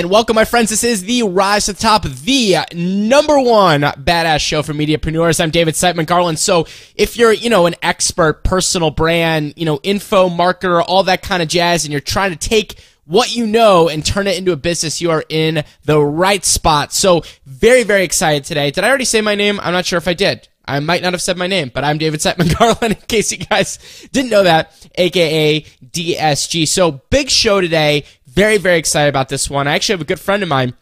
[0.00, 0.70] And welcome, my friends.
[0.70, 5.38] This is the Rise to the Top, the number one badass show for mediapreneurs.
[5.38, 6.38] I'm David Siteman Garland.
[6.38, 11.20] So if you're, you know, an expert, personal brand, you know, info marketer, all that
[11.20, 14.52] kind of jazz, and you're trying to take what you know and turn it into
[14.52, 16.94] a business, you are in the right spot.
[16.94, 18.70] So very, very excited today.
[18.70, 19.60] Did I already say my name?
[19.60, 20.48] I'm not sure if I did.
[20.70, 23.38] I might not have said my name, but I'm David Siteman Garland, in case you
[23.38, 23.78] guys
[24.12, 26.68] didn't know that, aka DSG.
[26.68, 28.04] So big show today.
[28.32, 29.66] Very, very excited about this one.
[29.66, 30.74] I actually have a good friend of mine,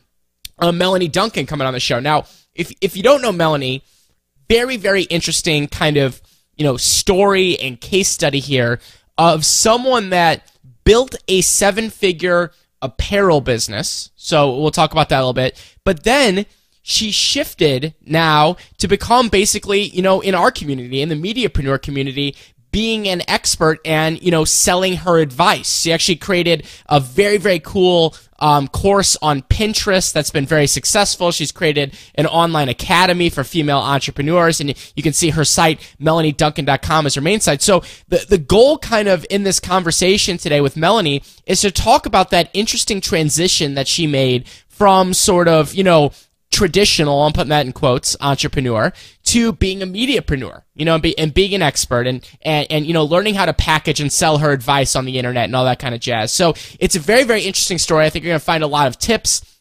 [0.59, 1.99] uh, Melanie Duncan, coming on the show.
[1.99, 3.83] Now, if if you don't know Melanie,
[4.49, 6.21] very, very interesting kind of
[6.57, 8.81] you know story and case study here
[9.17, 10.51] of someone that
[10.85, 14.11] built a seven-figure apparel business.
[14.17, 15.61] So we'll talk about that a little bit.
[15.85, 16.47] But then
[16.83, 22.37] she shifted now to become basically, you know, in our community, in the mediapreneur community,
[22.71, 25.81] being an expert and you know selling her advice.
[25.81, 31.33] She actually created a very very cool um, course on Pinterest that's been very successful.
[31.33, 37.07] She's created an online academy for female entrepreneurs, and you can see her site melanieduncan.com
[37.07, 37.63] as her main site.
[37.63, 42.07] So the the goal kind of in this conversation today with Melanie is to talk
[42.07, 46.13] about that interesting transition that she made from sort of you know
[46.51, 48.93] traditional, I'm putting that in quotes, entrepreneur
[49.25, 52.87] to being a mediapreneur, you know, and, be, and being an expert and, and, and,
[52.87, 55.65] you know, learning how to package and sell her advice on the internet and all
[55.65, 56.33] that kind of jazz.
[56.33, 58.07] So it's a very, very interesting story.
[58.07, 59.61] I think you're going to find a lot of tips,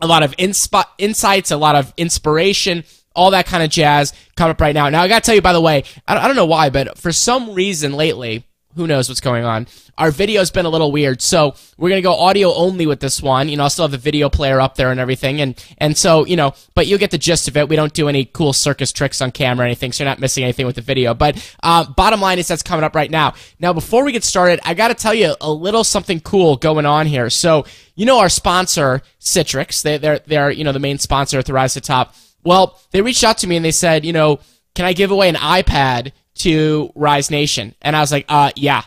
[0.00, 2.84] a lot of insp- insights, a lot of inspiration,
[3.16, 4.88] all that kind of jazz coming up right now.
[4.88, 6.70] Now, I got to tell you, by the way, I don't, I don't know why,
[6.70, 8.44] but for some reason lately,
[8.74, 9.66] who knows what's going on.
[9.96, 13.48] Our video's been a little weird, so we're gonna go audio only with this one.
[13.48, 16.24] You know, I'll still have the video player up there and everything, and and so
[16.26, 17.68] you know, but you'll get the gist of it.
[17.68, 20.44] We don't do any cool circus tricks on camera or anything, so you're not missing
[20.44, 21.14] anything with the video.
[21.14, 23.34] But uh, bottom line is that's coming up right now.
[23.58, 26.86] Now, before we get started, I got to tell you a little something cool going
[26.86, 27.30] on here.
[27.30, 27.64] So
[27.96, 31.52] you know, our sponsor Citrix, they, they're they're you know the main sponsor at the
[31.52, 32.14] Rise to Top.
[32.44, 34.38] Well, they reached out to me and they said, you know,
[34.76, 37.74] can I give away an iPad to Rise Nation?
[37.82, 38.82] And I was like, uh, yeah,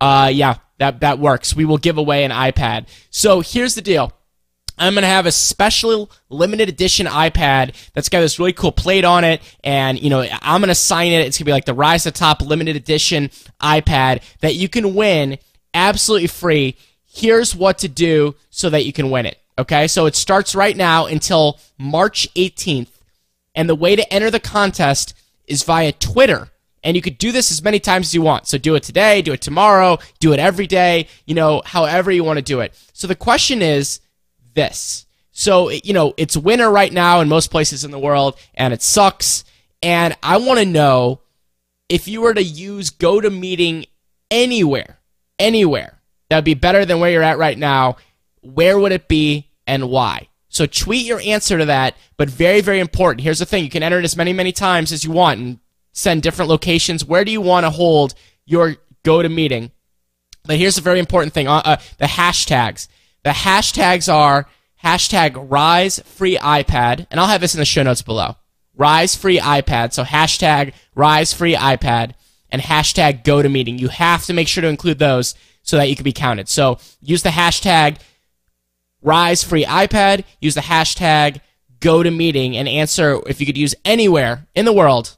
[0.00, 1.54] uh, yeah, that that works.
[1.54, 2.88] We will give away an iPad.
[3.10, 4.12] So here's the deal.
[4.78, 9.24] I'm gonna have a special limited edition iPad that's got this really cool plate on
[9.24, 11.26] it, and you know I'm gonna sign it.
[11.26, 13.30] It's gonna be like the Rise to Top limited edition
[13.60, 15.38] iPad that you can win
[15.72, 16.76] absolutely free.
[17.06, 19.38] Here's what to do so that you can win it.
[19.58, 22.90] Okay, so it starts right now until March 18th,
[23.54, 25.14] and the way to enter the contest
[25.46, 26.50] is via Twitter.
[26.86, 28.46] And you could do this as many times as you want.
[28.46, 32.22] So do it today, do it tomorrow, do it every day, you know, however you
[32.22, 32.80] want to do it.
[32.92, 33.98] So the question is
[34.54, 35.04] this.
[35.32, 38.82] So, you know, it's winter right now in most places in the world, and it
[38.82, 39.44] sucks.
[39.82, 41.22] And I want to know
[41.88, 43.86] if you were to use GoToMeeting
[44.30, 45.00] anywhere,
[45.40, 47.96] anywhere, that would be better than where you're at right now,
[48.42, 50.28] where would it be and why?
[50.48, 53.22] So tweet your answer to that, but very, very important.
[53.22, 55.58] Here's the thing you can enter it as many, many times as you want and
[55.96, 57.04] send different locations.
[57.04, 58.14] Where do you want to hold
[58.44, 59.70] your GoToMeeting?
[60.44, 62.86] But here's a very important thing uh, uh, the hashtags.
[63.24, 64.46] The hashtags are
[64.84, 68.36] hashtag Rise Free iPad, and I'll have this in the show notes below.
[68.76, 69.92] Rise Free iPad.
[69.94, 72.12] So hashtag Rise Free iPad
[72.50, 73.80] and hashtag GoToMeeting.
[73.80, 76.48] You have to make sure to include those so that you can be counted.
[76.48, 77.96] So use the hashtag
[79.02, 81.40] Rise Free iPad, use the hashtag
[81.80, 85.16] GoToMeeting and answer if you could use anywhere in the world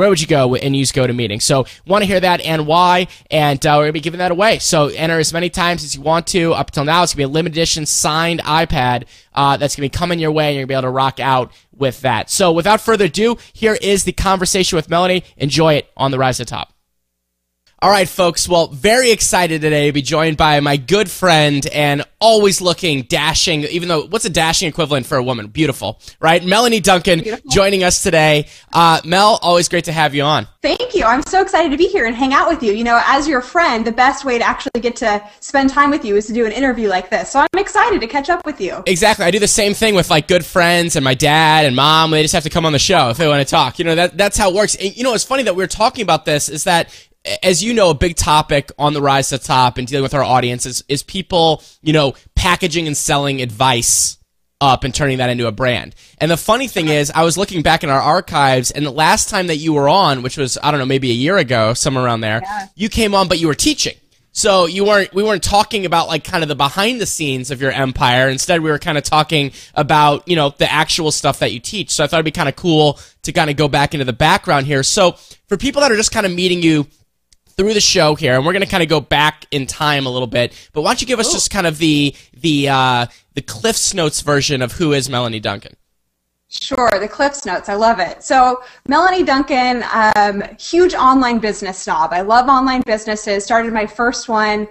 [0.00, 1.42] where would you go and use GoToMeeting?
[1.42, 4.58] So want to hear that and why, and uh, we're gonna be giving that away.
[4.58, 6.54] So enter as many times as you want to.
[6.54, 9.90] Up until now, it's gonna be a limited edition signed iPad uh, that's gonna be
[9.90, 12.30] coming your way, and you're gonna be able to rock out with that.
[12.30, 15.22] So without further ado, here is the conversation with Melanie.
[15.36, 16.72] Enjoy it on the Rise to Top.
[17.82, 18.46] All right, folks.
[18.46, 23.64] Well, very excited today to be joined by my good friend and always looking dashing,
[23.64, 25.46] even though what's a dashing equivalent for a woman?
[25.46, 26.44] Beautiful, right?
[26.44, 27.50] Melanie Duncan Beautiful.
[27.50, 28.48] joining us today.
[28.70, 30.46] Uh, Mel, always great to have you on.
[30.60, 31.04] Thank you.
[31.04, 32.74] I'm so excited to be here and hang out with you.
[32.74, 36.04] You know, as your friend, the best way to actually get to spend time with
[36.04, 37.30] you is to do an interview like this.
[37.30, 38.82] So I'm excited to catch up with you.
[38.86, 39.24] Exactly.
[39.24, 42.10] I do the same thing with like good friends and my dad and mom.
[42.10, 43.78] They just have to come on the show if they want to talk.
[43.78, 44.74] You know, that, that's how it works.
[44.74, 46.94] And, you know, it's funny that we are talking about this is that
[47.42, 50.14] as you know, a big topic on the rise to the top and dealing with
[50.14, 54.16] our audience is, is people, you know, packaging and selling advice
[54.60, 55.94] up and turning that into a brand.
[56.18, 59.28] And the funny thing is, I was looking back in our archives, and the last
[59.28, 62.04] time that you were on, which was I don't know, maybe a year ago, somewhere
[62.04, 62.68] around there, yeah.
[62.74, 63.94] you came on, but you were teaching.
[64.32, 67.60] So you weren't we weren't talking about like kind of the behind the scenes of
[67.60, 68.28] your empire.
[68.28, 71.90] Instead, we were kind of talking about, you know, the actual stuff that you teach.
[71.90, 74.12] So I thought it'd be kind of cool to kind of go back into the
[74.12, 74.82] background here.
[74.82, 75.12] So
[75.48, 76.86] for people that are just kind of meeting you
[77.60, 80.10] through the show here, and we're going to kind of go back in time a
[80.10, 80.54] little bit.
[80.72, 84.22] But why don't you give us just kind of the the uh, the Cliff's Notes
[84.22, 85.76] version of who is Melanie Duncan?
[86.48, 87.68] Sure, the Cliffs Notes.
[87.68, 88.24] I love it.
[88.24, 92.14] So, Melanie Duncan, um, huge online business snob.
[92.14, 93.44] I love online businesses.
[93.44, 94.62] Started my first one,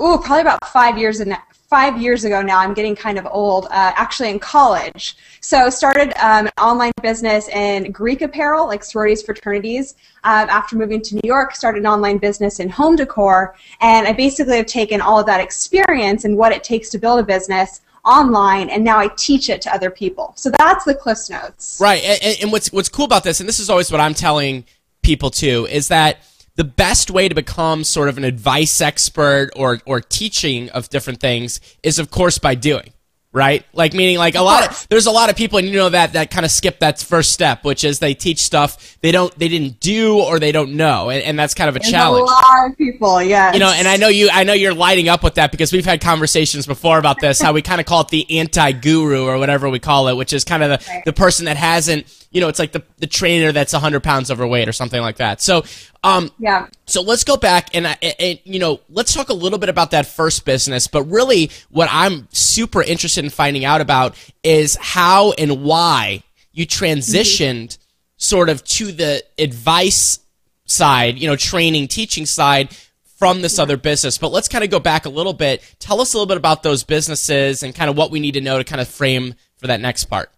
[0.00, 1.36] ooh, probably about five years in,
[1.74, 2.60] five years ago now.
[2.60, 3.64] I'm getting kind of old.
[3.64, 5.16] Uh, actually, in college.
[5.40, 9.96] So, started um, an online business in Greek apparel, like sororities, fraternities.
[10.22, 14.12] Um, after moving to New York, started an online business in home decor, and I
[14.12, 17.80] basically have taken all of that experience and what it takes to build a business
[18.04, 20.34] online and now I teach it to other people.
[20.36, 21.78] So that's the Cliffs Notes.
[21.80, 22.02] Right.
[22.04, 24.64] And, and, what's what's cool about this, and this is always what I'm telling
[25.02, 26.18] people too, is that
[26.56, 31.20] the best way to become sort of an advice expert or or teaching of different
[31.20, 32.92] things is of course by doing
[33.34, 33.66] right?
[33.72, 36.12] Like meaning like a lot of there's a lot of people and you know that
[36.12, 39.48] that kind of skip that first step, which is they teach stuff they don't they
[39.48, 42.22] didn't do or they don't know, and, and that's kind of a there's challenge.
[42.22, 43.52] A lot of people, yeah.
[43.52, 45.84] You know, and I know you I know you're lighting up with that because we've
[45.84, 49.68] had conversations before about this, how we kind of call it the anti-guru or whatever
[49.68, 52.58] we call it, which is kind of the, the person that hasn't you know, it's
[52.58, 55.40] like the, the trainer that's 100 pounds overweight or something like that.
[55.40, 55.64] So,
[56.02, 56.66] um, yeah.
[56.84, 60.04] So let's go back and, and, you know, let's talk a little bit about that
[60.04, 60.88] first business.
[60.88, 66.66] But really, what I'm super interested in finding out about is how and why you
[66.66, 67.82] transitioned mm-hmm.
[68.16, 70.18] sort of to the advice
[70.64, 72.76] side, you know, training, teaching side
[73.16, 73.62] from this yeah.
[73.62, 74.18] other business.
[74.18, 75.62] But let's kind of go back a little bit.
[75.78, 78.40] Tell us a little bit about those businesses and kind of what we need to
[78.40, 80.33] know to kind of frame for that next part.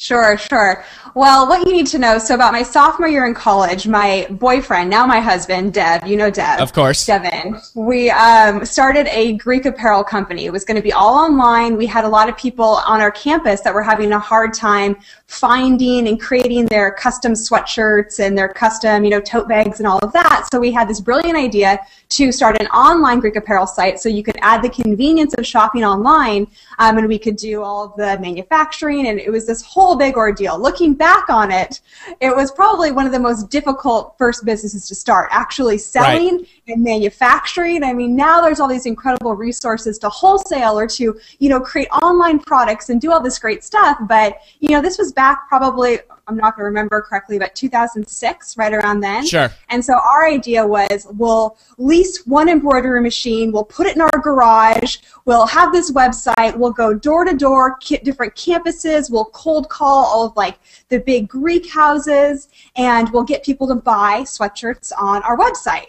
[0.00, 0.84] Sure, sure.
[1.14, 4.88] Well, what you need to know so about my sophomore year in college, my boyfriend,
[4.88, 6.60] now my husband, Dev, you know Dev.
[6.60, 7.04] Of course.
[7.04, 7.60] Devin.
[7.74, 10.46] We um, started a Greek apparel company.
[10.46, 11.76] It was going to be all online.
[11.76, 14.96] We had a lot of people on our campus that were having a hard time
[15.26, 19.98] finding and creating their custom sweatshirts and their custom, you know, tote bags and all
[19.98, 20.46] of that.
[20.52, 21.80] So we had this brilliant idea
[22.10, 25.84] to start an online Greek apparel site so you could add the convenience of shopping
[25.84, 26.46] online
[26.78, 30.58] um, and we could do all the manufacturing and it was this whole big ordeal.
[30.58, 31.80] Looking back on it,
[32.20, 36.48] it was probably one of the most difficult first businesses to start, actually selling right.
[36.68, 37.82] and manufacturing.
[37.82, 41.88] I mean, now there's all these incredible resources to wholesale or to, you know, create
[42.02, 45.98] online products and do all this great stuff, but, you know, this was back probably
[46.28, 49.26] I'm not going to remember correctly, but 2006, right around then.
[49.26, 49.50] Sure.
[49.70, 54.18] And so our idea was we'll lease one embroidery machine, we'll put it in our
[54.22, 60.04] garage, we'll have this website, we'll go door to door, different campuses, we'll cold call
[60.04, 60.58] all of like
[60.90, 65.88] the big Greek houses, and we'll get people to buy sweatshirts on our website.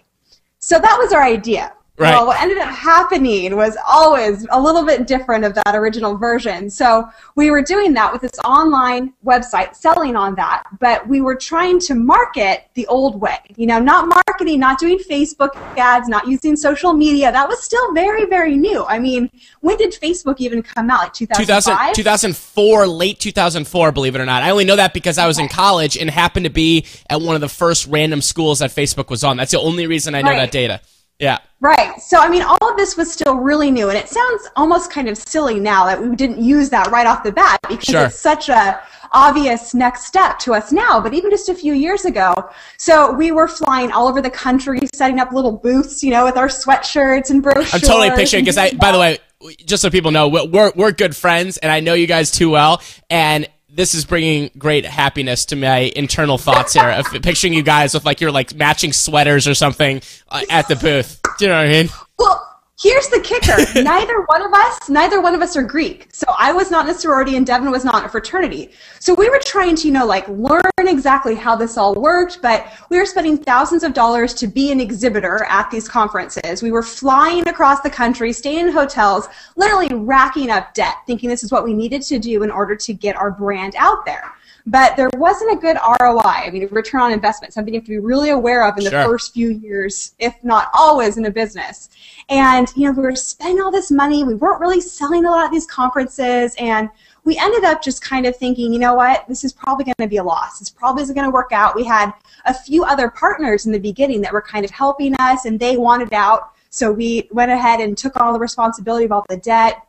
[0.60, 1.74] So that was our idea.
[2.00, 2.12] Right.
[2.12, 6.70] Well, what ended up happening was always a little bit different of that original version.
[6.70, 11.36] So we were doing that with this online website, selling on that, but we were
[11.36, 13.40] trying to market the old way.
[13.58, 17.34] You know, not marketing, not doing Facebook ads, not using social media.
[17.34, 18.86] That was still very, very new.
[18.86, 19.30] I mean,
[19.60, 21.00] when did Facebook even come out?
[21.02, 21.96] Like 2005?
[21.96, 24.42] 2004, late 2004, believe it or not.
[24.42, 27.36] I only know that because I was in college and happened to be at one
[27.36, 29.36] of the first random schools that Facebook was on.
[29.36, 30.38] That's the only reason I know right.
[30.38, 30.80] that data.
[31.20, 31.40] Yeah.
[31.60, 32.00] Right.
[32.00, 35.10] So, I mean, all of this was still really new, and it sounds almost kind
[35.10, 38.06] of silly now that we didn't use that right off the bat because sure.
[38.06, 38.82] it's such a
[39.12, 42.34] obvious next step to us now, but even just a few years ago.
[42.78, 46.38] So we were flying all over the country, setting up little booths, you know, with
[46.38, 47.74] our sweatshirts and brochures.
[47.74, 49.18] I'm totally picturing because I, by the way,
[49.66, 52.82] just so people know, we're we're good friends, and I know you guys too well,
[53.10, 57.94] and this is bringing great happiness to my internal thoughts here of picturing you guys
[57.94, 61.20] with like your like matching sweaters or something uh, at the booth.
[61.38, 61.90] Do you know what I mean?
[62.18, 62.49] Well,
[62.82, 66.08] here's the kicker: neither one of us, neither one of us are Greek.
[66.14, 68.72] So I was not in a sorority, and Devin was not in a fraternity.
[69.00, 72.42] So we were trying to, you know, like learn exactly how this all worked.
[72.42, 76.64] But we were spending thousands of dollars to be an exhibitor at these conferences.
[76.64, 81.44] We were flying across the country, staying in hotels, literally racking up debt, thinking this
[81.44, 84.34] is what we needed to do in order to get our brand out there
[84.70, 86.22] but there wasn't a good ROI.
[86.22, 88.92] I mean, return on investment, something you have to be really aware of in the
[88.92, 91.90] first few years, if not always, in a business.
[92.30, 94.24] And you know, we were spending all this money.
[94.24, 96.90] We weren't really selling a lot at these conferences, and
[97.24, 100.08] we ended up just kind of thinking, you know what, this is probably going to
[100.08, 100.60] be a loss.
[100.60, 101.76] This probably isn't going to work out.
[101.76, 102.14] We had
[102.46, 105.78] a few other partners in the beginning that were kind of helping us, and they
[105.78, 106.52] wanted out.
[106.70, 109.84] So we went ahead and took all the responsibility of all the debt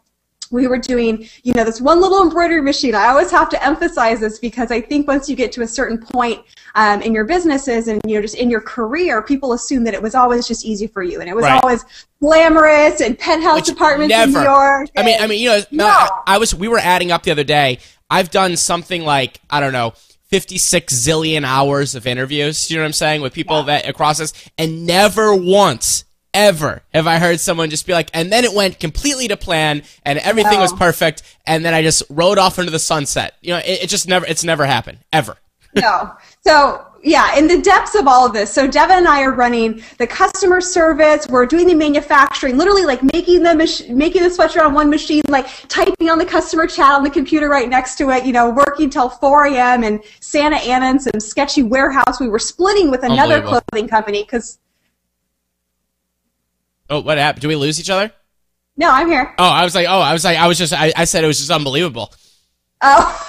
[0.51, 2.95] we were doing, you know, this one little embroidery machine.
[2.95, 5.99] I always have to emphasize this because I think once you get to a certain
[5.99, 9.95] point um, in your businesses and you know just in your career, people assume that
[9.95, 11.63] it was always just easy for you, and it was right.
[11.63, 11.85] always
[12.21, 14.39] glamorous and penthouse Which apartments never.
[14.39, 14.89] in New York.
[14.97, 15.87] I mean, I mean, you know, no.
[15.87, 17.79] I, I was we were adding up the other day.
[18.11, 19.95] I've done something like I don't know
[20.31, 24.33] 56 zillion hours of interviews, you know what I'm saying, with people that across this,
[24.57, 28.81] and never once, ever have I heard someone just be like, and then it went
[28.81, 30.77] completely to plan and everything was oh.
[30.77, 33.35] perfect, and then I just rode off into the sunset.
[33.41, 35.37] You know, it, it just never, it's never happened, ever.
[35.75, 36.13] no.
[36.45, 39.83] So yeah, in the depths of all of this, so Devin and I are running
[39.99, 41.27] the customer service.
[41.29, 45.23] We're doing the manufacturing, literally like making the mach- making the sweatshirt on one machine,
[45.29, 48.27] like typing on the customer chat on the computer right next to it.
[48.27, 49.85] You know, working till 4 a.m.
[49.85, 52.21] in Santa Ana and some sketchy warehouse.
[52.21, 54.59] We were splitting with another clothing company because
[56.91, 57.43] Oh, what happened?
[57.43, 58.13] Do we lose each other?
[58.77, 59.35] no, I'm here.
[59.39, 61.27] Oh, I was like, oh, I was like, I was just, I, I said it
[61.27, 62.15] was just unbelievable.
[62.81, 63.27] Oh.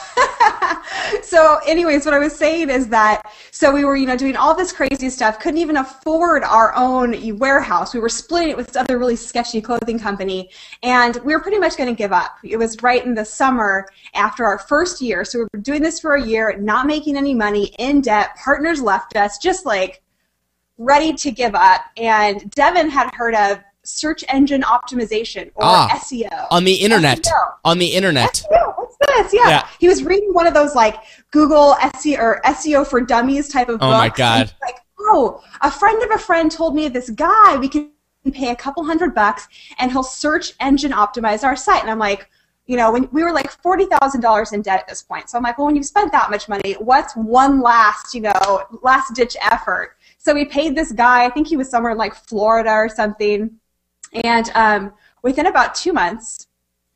[1.21, 4.55] so, anyways, what I was saying is that so we were, you know, doing all
[4.55, 7.93] this crazy stuff, couldn't even afford our own warehouse.
[7.93, 10.49] We were splitting it with this other really sketchy clothing company,
[10.83, 12.37] and we were pretty much going to give up.
[12.43, 15.99] It was right in the summer after our first year, so we were doing this
[15.99, 18.29] for a year, not making any money, in debt.
[18.37, 20.01] Partners left us, just like
[20.81, 21.81] ready to give up.
[21.97, 25.87] And Devin had heard of search engine optimization or Ah.
[25.99, 26.47] SEO.
[26.51, 27.19] On the internet.
[27.23, 27.53] SEO.
[27.65, 28.43] On the internet.
[28.51, 29.33] SEO, what's this?
[29.33, 29.49] Yeah.
[29.49, 29.67] Yeah.
[29.79, 30.97] He was reading one of those like
[31.31, 33.97] Google SEO or SEO for dummies type of Oh, books.
[33.97, 34.51] my God.
[34.61, 37.89] Like, oh, a friend of a friend told me this guy we can
[38.31, 39.47] pay a couple hundred bucks
[39.79, 41.81] and he'll search engine optimize our site.
[41.81, 42.29] And I'm like,
[42.67, 45.27] you know, when we were like forty thousand dollars in debt at this point.
[45.29, 48.63] So I'm like, well, when you've spent that much money, what's one last, you know,
[48.83, 49.97] last ditch effort?
[50.23, 51.25] So we paid this guy.
[51.25, 53.49] I think he was somewhere in like Florida or something.
[54.23, 56.47] And um, within about two months,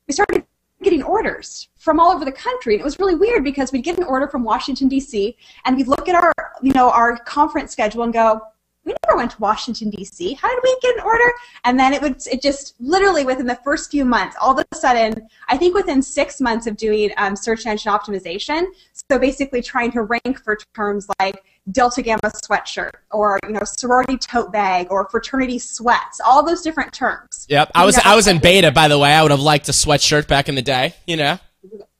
[0.06, 0.44] we started
[0.80, 2.74] getting orders from all over the country.
[2.74, 5.36] And it was really weird because we'd get an order from Washington D.C.
[5.64, 8.40] and we'd look at our, you know, our conference schedule and go,
[8.84, 10.34] we never went to Washington D.C.
[10.34, 11.32] How did we get an order?
[11.64, 14.76] And then it would, it just literally within the first few months, all of a
[14.76, 18.66] sudden, I think within six months of doing um, search engine optimization,
[19.10, 21.42] so basically trying to rank for terms like
[21.72, 26.92] Delta Gamma sweatshirt or you know sorority tote bag or fraternity sweats, all those different
[26.92, 27.46] terms.
[27.48, 27.72] Yep.
[27.74, 29.12] I was, You know, I was in beta, by the way.
[29.12, 31.38] I would have liked a sweatshirt back in the day, you know?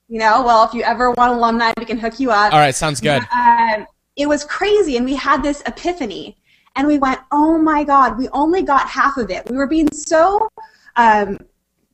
[0.09, 2.53] You know, well, if you ever want alumni, we can hook you up.
[2.53, 2.73] All right.
[2.73, 3.21] Sounds good.
[3.33, 6.37] um, it was crazy, and we had this epiphany,
[6.75, 9.91] and we went, "Oh my God, we only got half of it." We were being
[9.91, 10.47] so.
[10.95, 11.37] Um,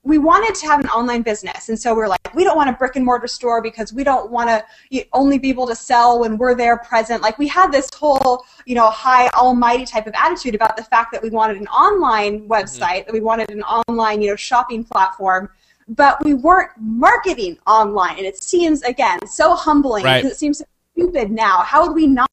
[0.05, 2.69] we wanted to have an online business, and so we are like, we don't want
[2.69, 6.19] a brick and mortar store because we don't want to only be able to sell
[6.19, 7.21] when we're there present.
[7.21, 11.13] Like we had this whole, you know, high almighty type of attitude about the fact
[11.13, 15.49] that we wanted an online website, that we wanted an online, you know, shopping platform,
[15.87, 18.17] but we weren't marketing online.
[18.17, 20.21] And it seems again so humbling Right.
[20.21, 20.65] because it seems so
[20.97, 21.59] stupid now.
[21.59, 22.27] How would we not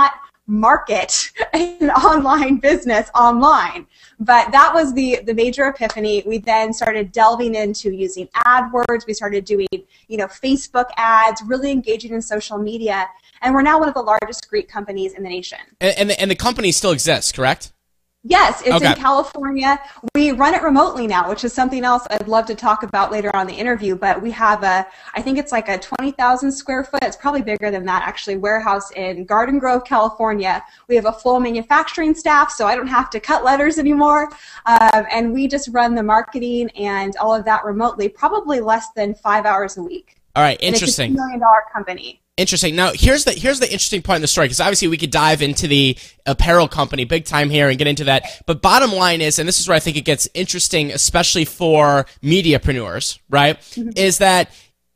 [0.51, 3.87] market an online business online?
[4.19, 6.23] But that was the the major epiphany.
[6.27, 9.07] We then started delving into using AdWords.
[9.07, 9.69] We started doing,
[10.09, 13.09] you know, Facebook ads, really engaging in social media,
[13.43, 15.59] and we're now one of the largest Greek companies in the nation.
[15.81, 17.73] And, and, the, and the company still exists, correct?
[18.23, 18.89] Yes, it's Okay.
[18.89, 19.81] in California.
[20.15, 23.35] We run it remotely now, which is something else I'd love to talk about later
[23.35, 23.97] on in the interview.
[23.97, 27.71] But we have a, I think it's like a 20,000 square foot, it's probably bigger
[27.71, 30.63] than that actually, warehouse in Garden Grove, California.
[30.87, 34.31] We have a full manufacturing staff, so I don't have to cut letters anymore.
[34.67, 39.15] Um, and we just run the marketing and all of that remotely, probably less than
[39.15, 40.17] five hours a week.
[40.37, 40.59] All right.
[40.63, 41.13] And Interesting.
[41.13, 42.21] It's a $2 million company.
[42.41, 42.75] Interesting.
[42.75, 45.43] Now, here's the here's the interesting part in the story because obviously we could dive
[45.43, 48.43] into the apparel company big time here and get into that.
[48.47, 52.07] But bottom line is, and this is where I think it gets interesting, especially for
[52.23, 53.61] mediapreneurs, right?
[53.61, 53.91] Mm-hmm.
[53.95, 54.51] Is that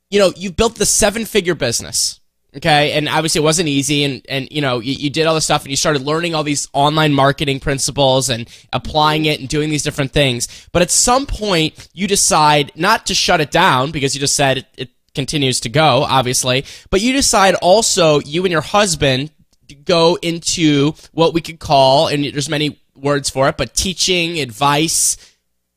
[0.08, 2.18] you know you've built the seven figure business.
[2.56, 5.44] Okay, and obviously it wasn't easy, and and you know you, you did all this
[5.44, 9.68] stuff, and you started learning all these online marketing principles and applying it and doing
[9.68, 10.66] these different things.
[10.72, 14.56] But at some point, you decide not to shut it down because you just said
[14.56, 16.64] it, it continues to go, obviously.
[16.90, 19.30] But you decide also you and your husband
[19.68, 24.40] to go into what we could call, and there's many words for it, but teaching,
[24.40, 25.16] advice,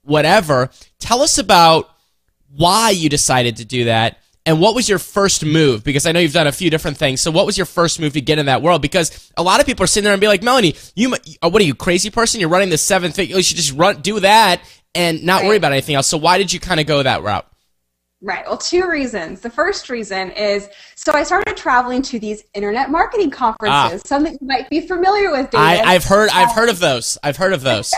[0.03, 0.69] whatever.
[0.99, 1.89] Tell us about
[2.55, 4.17] why you decided to do that
[4.47, 5.83] and what was your first move?
[5.83, 7.19] Because i know you've done a few different things.
[7.19, 8.81] So what was your first move to get in that world?
[8.81, 11.13] Because a lot of people are sitting there and be like melanie you
[11.43, 12.39] uh, what are you crazy person?
[12.39, 14.61] You're running the seventh thing you should just run do that
[14.95, 16.07] and not worry about anything else.
[16.07, 17.45] So why did you kind of go that route
[18.21, 18.43] Right.
[18.47, 19.41] Well, two reasons.
[19.41, 24.47] The first reason is so I started traveling to these internet marketing conferences, something you
[24.47, 25.63] might be familiar with, David.
[25.63, 25.81] Ah.
[25.85, 27.93] I, i've heard i've heard of those i've heard of those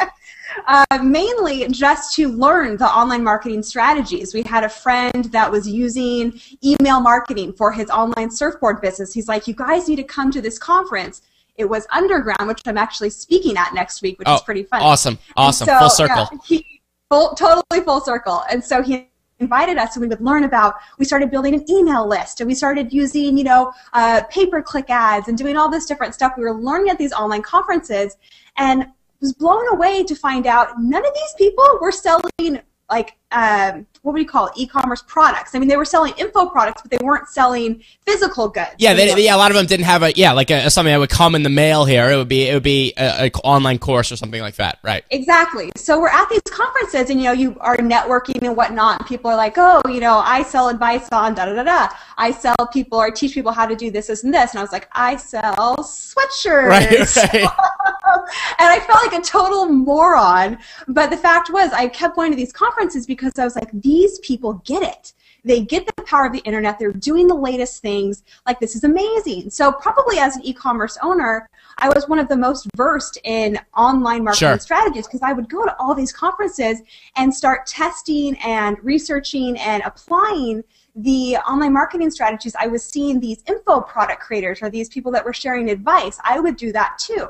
[0.67, 4.33] uh, mainly just to learn the online marketing strategies.
[4.33, 9.13] We had a friend that was using email marketing for his online surfboard business.
[9.13, 11.21] He's like, "You guys need to come to this conference."
[11.55, 14.81] It was underground, which I'm actually speaking at next week, which oh is pretty fun.
[14.81, 18.43] awesome awesome so, full circle yeah, he, full, totally full circle.
[18.49, 19.08] And so he
[19.39, 22.53] invited us and we would learn about we started building an email list and we
[22.53, 26.33] started using you know uh, pay-per-click ads and doing all this different stuff.
[26.37, 28.17] We were learning at these online conferences
[28.57, 28.87] and
[29.21, 34.13] was blown away to find out none of these people were selling like um, what
[34.13, 34.53] would you call it?
[34.55, 35.53] E-commerce products.
[35.53, 38.71] I mean, they were selling info products, but they weren't selling physical goods.
[38.79, 39.35] Yeah, they, yeah.
[39.35, 41.43] A lot of them didn't have a yeah, like a, something that would come in
[41.43, 42.09] the mail here.
[42.09, 45.03] It would be it would be an online course or something like that, right?
[45.11, 45.71] Exactly.
[45.75, 49.01] So we're at these conferences, and you know, you are networking and whatnot.
[49.01, 51.95] And people are like, oh, you know, I sell advice on da da da da.
[52.17, 54.51] I sell people or teach people how to do this, this, and this.
[54.51, 56.67] And I was like, I sell sweatshirts.
[56.67, 57.15] Right.
[57.33, 57.49] right.
[58.59, 60.57] and I felt like a total moron.
[60.87, 64.19] But the fact was, I kept going to these conferences because I was like, these
[64.19, 65.13] people get it.
[65.43, 66.79] They get the power of the internet.
[66.79, 68.23] They're doing the latest things.
[68.45, 69.49] Like, this is amazing.
[69.49, 73.57] So, probably as an e commerce owner, I was one of the most versed in
[73.75, 74.59] online marketing sure.
[74.59, 76.81] strategies because I would go to all these conferences
[77.15, 80.63] and start testing and researching and applying
[80.95, 82.55] the online marketing strategies.
[82.59, 86.19] I was seeing these info product creators or these people that were sharing advice.
[86.23, 87.29] I would do that too.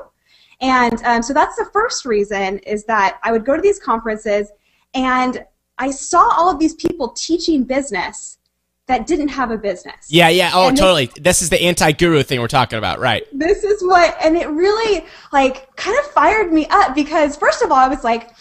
[0.60, 4.50] And um, so that's the first reason is that I would go to these conferences
[4.94, 5.44] and
[5.78, 8.38] I saw all of these people teaching business
[8.86, 10.08] that didn't have a business.
[10.08, 10.50] Yeah, yeah.
[10.52, 11.06] Oh, and totally.
[11.06, 13.24] This, this is the anti-guru thing we're talking about, right?
[13.32, 17.70] This is what, and it really like kind of fired me up because first of
[17.70, 18.34] all, I was like,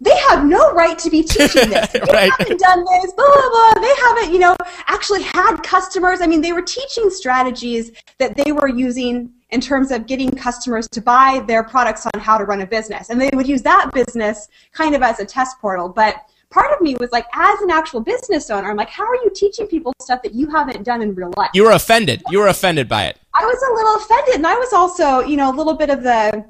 [0.00, 1.92] they have no right to be teaching this.
[1.92, 2.32] They right.
[2.38, 3.82] haven't done this, blah, blah, blah.
[3.82, 6.22] They haven't, you know, actually had customers.
[6.22, 10.88] I mean, they were teaching strategies that they were using in terms of getting customers
[10.88, 13.10] to buy their products on how to run a business.
[13.10, 15.88] And they would use that business kind of as a test portal.
[15.88, 16.16] But
[16.50, 19.30] part of me was like, as an actual business owner, I'm like, how are you
[19.34, 21.50] teaching people stuff that you haven't done in real life?
[21.54, 22.22] You were offended.
[22.30, 23.18] You were offended by it.
[23.34, 24.34] I was a little offended.
[24.36, 26.44] And I was also, you know, a little bit of the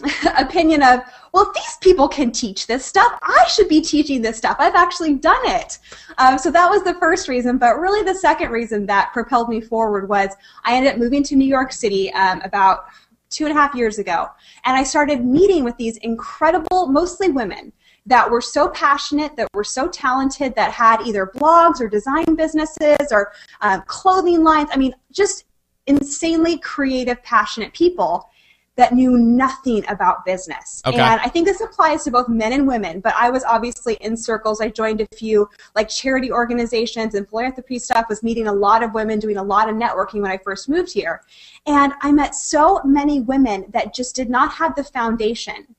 [0.36, 1.00] opinion of,
[1.32, 4.56] well, these people can teach this stuff, I should be teaching this stuff.
[4.58, 5.78] I've actually done it.
[6.18, 7.58] Um, so that was the first reason.
[7.58, 10.30] But really, the second reason that propelled me forward was
[10.64, 12.86] I ended up moving to New York City um, about
[13.28, 14.26] two and a half years ago.
[14.64, 17.72] And I started meeting with these incredible, mostly women,
[18.06, 23.12] that were so passionate, that were so talented, that had either blogs or design businesses
[23.12, 24.68] or uh, clothing lines.
[24.72, 25.44] I mean, just
[25.86, 28.29] insanely creative, passionate people
[28.80, 30.80] that knew nothing about business.
[30.86, 30.98] Okay.
[30.98, 34.16] And I think this applies to both men and women, but I was obviously in
[34.16, 34.62] circles.
[34.62, 38.94] I joined a few like charity organizations and philanthropy stuff, was meeting a lot of
[38.94, 41.20] women, doing a lot of networking when I first moved here.
[41.66, 45.76] And I met so many women that just did not have the foundation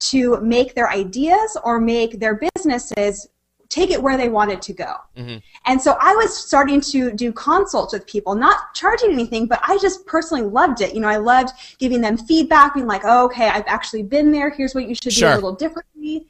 [0.00, 3.28] to make their ideas or make their businesses
[3.72, 4.96] take it where they wanted to go.
[5.16, 5.38] Mm-hmm.
[5.64, 9.78] And so I was starting to do consults with people, not charging anything, but I
[9.78, 10.94] just personally loved it.
[10.94, 14.50] You know, I loved giving them feedback, being like, oh, okay, I've actually been there.
[14.50, 15.30] Here's what you should sure.
[15.30, 16.26] do a little differently.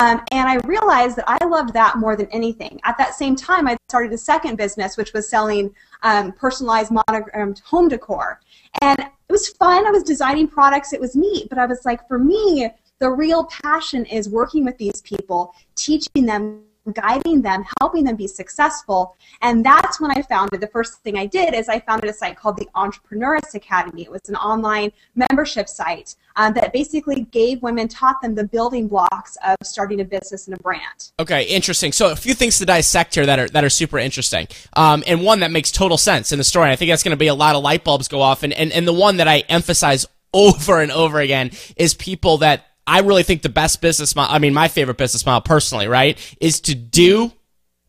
[0.00, 2.80] Um, and I realized that I loved that more than anything.
[2.84, 7.60] At that same time, I started a second business, which was selling um, personalized monogrammed
[7.64, 8.40] home decor.
[8.82, 9.84] And it was fun.
[9.84, 10.92] I was designing products.
[10.92, 11.48] It was neat.
[11.48, 16.26] But I was like, for me, the real passion is working with these people, teaching
[16.26, 19.16] them guiding them, helping them be successful.
[19.42, 22.36] And that's when I founded the first thing I did is I founded a site
[22.36, 24.02] called the Entrepreneuress Academy.
[24.02, 28.88] It was an online membership site um, that basically gave women, taught them the building
[28.88, 31.12] blocks of starting a business and a brand.
[31.18, 31.92] Okay, interesting.
[31.92, 35.22] So a few things to dissect here that are that are super interesting, um, and
[35.22, 36.70] one that makes total sense in the story.
[36.70, 38.72] I think that's going to be a lot of light bulbs go off, and, and
[38.72, 43.22] and the one that I emphasize over and over again is people that I really
[43.22, 46.74] think the best business model, I mean, my favorite business model personally, right, is to
[46.74, 47.32] do,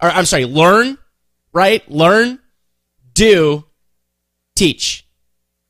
[0.01, 0.97] or I'm sorry, learn,
[1.53, 1.89] right?
[1.89, 2.39] Learn,
[3.13, 3.65] do,
[4.55, 5.05] teach.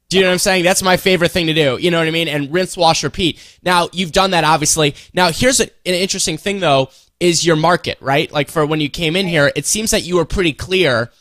[0.10, 0.64] Do you know what I'm saying?
[0.64, 1.78] That's my favorite thing to do.
[1.80, 2.28] You know what I mean?
[2.28, 3.40] And rinse, wash, repeat.
[3.64, 4.94] Now, you've done that, obviously.
[5.14, 8.32] Now, here's a, an interesting thing, though, is your market, right?
[8.32, 11.12] Like, for when you came in here, it seems that you were pretty clear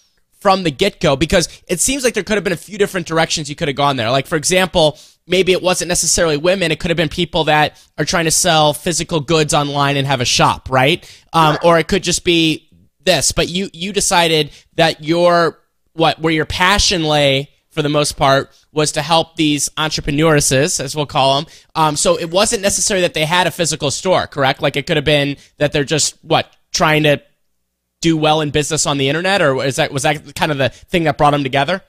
[0.45, 3.07] from the get go because it seems like there could have been a few different
[3.07, 4.11] directions you could have gone there.
[4.11, 6.71] Like, for example, maybe it wasn't necessarily women.
[6.71, 10.21] It could have been people that are trying to sell physical goods online and have
[10.21, 11.03] a shop, right?
[11.33, 12.69] Um, or it could just be
[13.03, 13.33] this.
[13.33, 15.61] But you you decided that your
[15.95, 20.95] what where your passion lay for the most part was to help these entrepreneuresses, as
[20.95, 21.51] we'll call them.
[21.75, 24.61] Um, so it wasn't necessarily that they had a physical store, correct?
[24.61, 27.23] Like it could have been that they're just what trying to
[28.05, 30.69] do well in business on the internet, or is that was that kind of the
[30.69, 31.83] thing that brought them together?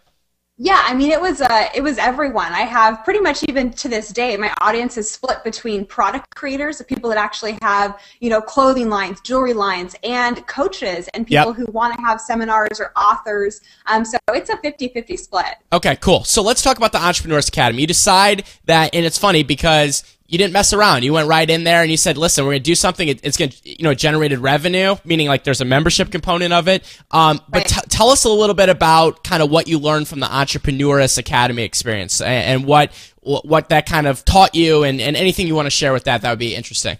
[0.57, 2.53] Yeah, I mean, it was uh, it was everyone.
[2.53, 6.77] I have pretty much even to this day, my audience is split between product creators,
[6.77, 11.47] the people that actually have you know clothing lines, jewelry lines, and coaches, and people
[11.47, 11.55] yep.
[11.57, 13.59] who want to have seminars or authors.
[13.87, 15.55] Um, so it's a 50-50 split.
[15.73, 16.23] Okay, cool.
[16.23, 17.81] So let's talk about the Entrepreneuress Academy.
[17.81, 21.03] You decide that, and it's funny because you didn't mess around.
[21.03, 23.07] You went right in there and you said, "Listen, we're going to do something.
[23.07, 26.67] It, it's going to, you know, generated revenue, meaning like there's a membership component of
[26.67, 27.67] it." Um, but Right.
[27.67, 31.17] t- tell us a little bit about kind of what you learned from the Entrepreneuress
[31.17, 35.55] Academy experience and, and what what that kind of taught you, and, and anything you
[35.55, 36.21] want to share with that.
[36.21, 36.97] That would be interesting.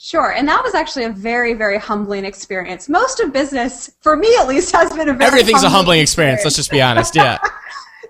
[0.00, 2.88] Sure, and that was actually a very, very humbling experience.
[2.88, 6.44] Most of business, for me at least, has been a very Everything's a humbling experience.
[6.44, 7.16] Let's just be honest.
[7.16, 7.38] Yeah.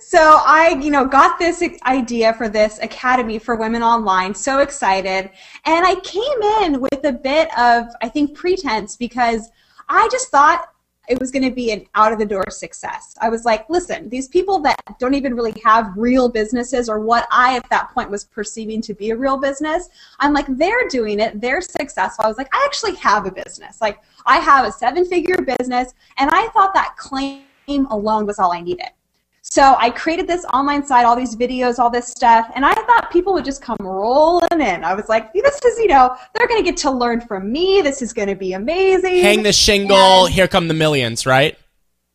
[0.09, 5.29] So I, you know, got this idea for this academy for women online, so excited.
[5.67, 9.51] And I came in with a bit of, I think, pretense because
[9.87, 10.73] I just thought
[11.11, 13.17] it was going to be an out of the door success.
[13.21, 17.29] I was like, listen, these people that don't even really have real businesses or what
[17.31, 19.91] I at that point was perceiving to be a real business,
[20.21, 22.25] I'm like, they're doing it, they're successful.
[22.25, 23.83] I was like, I actually have a business.
[23.83, 27.43] Like, I have a seven figure business, and I thought that claim
[27.91, 28.89] alone was all I needed.
[29.51, 33.11] So I created this online site, all these videos, all this stuff, and I thought
[33.11, 34.85] people would just come rolling in.
[34.85, 37.81] I was like, this is, you know, they're going to get to learn from me.
[37.81, 39.21] This is going to be amazing.
[39.21, 40.27] Hang the shingle.
[40.27, 41.25] And- Here come the millions.
[41.25, 41.59] Right.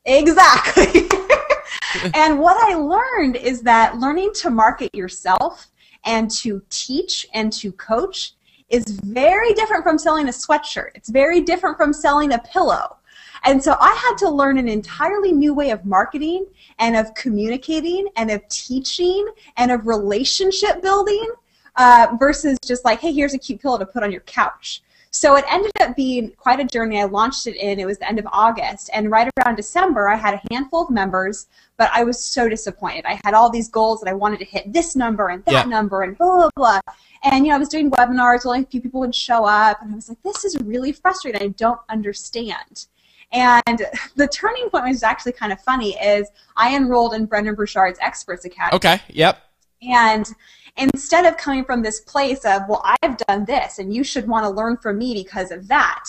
[0.06, 1.10] Exactly.
[2.14, 5.68] and what I learned is that learning to market yourself
[6.06, 8.34] and to teach and to coach
[8.70, 10.90] is very different from selling a sweatshirt.
[10.94, 12.98] It's very different from selling a pillow.
[13.46, 16.46] And so I had to learn an entirely new way of marketing
[16.80, 19.28] and of communicating and of teaching
[19.58, 21.30] and of relationship building
[21.76, 24.82] uh, versus just like, hey, here's a cute pillow to put on your couch.
[25.16, 27.00] So it ended up being quite a journey.
[27.00, 28.90] I launched it in, it was the end of August.
[28.94, 31.46] And right around December, I had a handful of members,
[31.78, 33.06] but I was so disappointed.
[33.06, 35.64] I had all these goals that I wanted to hit this number and that Yeah.
[35.66, 36.80] number and blah, blah, blah.
[37.24, 39.84] And, you know, I was doing webinars, only a few people would show up.
[39.84, 41.44] And I was like, this is really frustrating.
[41.44, 42.88] I don't understand.
[43.34, 43.82] And
[44.16, 47.98] the turning point which is actually kind of funny is I enrolled in Brendon Burchard's
[48.00, 48.76] Experts Academy.
[48.76, 49.02] Okay.
[49.10, 49.38] Yep.
[49.82, 50.32] And
[50.78, 54.46] instead of coming from this place of, well, I've done this and you should want
[54.46, 56.06] to learn from me because of that,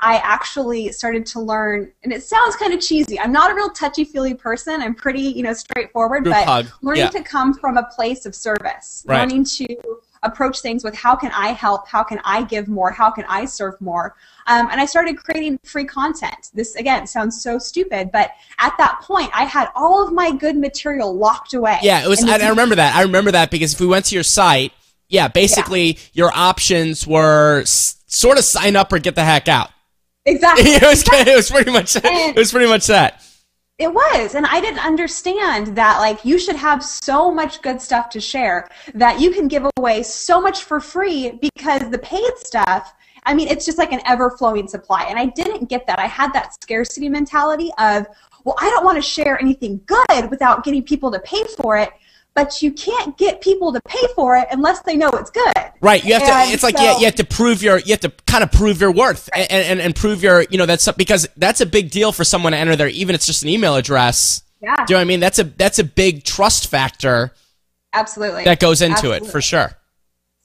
[0.00, 3.18] I actually started to learn, and it sounds kind of cheesy.
[3.18, 4.80] I'm not a real touchy feely person.
[4.80, 6.66] I'm pretty, you know, straightforward, Group but hug.
[6.82, 7.10] learning Yeah.
[7.10, 9.18] to come from a place of service, Right.
[9.18, 9.76] learning to
[10.22, 13.44] approach things with how can I help, how can I give more, how can I
[13.44, 14.14] serve more.
[14.46, 16.50] Um, and I started creating free content.
[16.54, 20.56] This, again, sounds so stupid, but at that point, I had all of my good
[20.56, 21.78] material locked away.
[21.82, 22.20] Yeah, it was.
[22.20, 22.96] And I, I remember that.
[22.96, 24.72] I remember that because if we went to your site,
[25.08, 29.70] yeah, basically your options were s- sort of sign up or get the heck out.
[30.26, 30.64] Exactly.
[30.66, 31.02] it was.
[31.10, 31.96] It was pretty much.
[31.96, 33.22] It was pretty much that.
[33.78, 38.10] It was, and I didn't understand that like you should have so much good stuff
[38.10, 42.92] to share that you can give away so much for free because the paid stuff,
[43.24, 45.04] I mean, it's just like an ever-flowing supply.
[45.04, 46.00] And I didn't get that.
[46.00, 48.08] I had that scarcity mentality of,
[48.42, 51.90] well, I don't want to share anything good without getting people to pay for it.
[52.44, 55.52] But you can't get people to pay for it unless they know it's good.
[55.80, 56.04] Right.
[56.04, 56.32] You have to.
[56.32, 57.78] And It's like so- you, you have to prove your.
[57.78, 60.42] You have to kind of prove your worth and, and and prove your.
[60.50, 62.88] You know that's because that's a big deal for someone to enter there.
[62.88, 64.42] Even if it's just an email address.
[64.60, 65.20] Yeah, Do you know what I mean?
[65.20, 67.32] That's a that's a big trust factor
[67.92, 68.44] absolutely.
[68.44, 69.70] that goes into it for sure.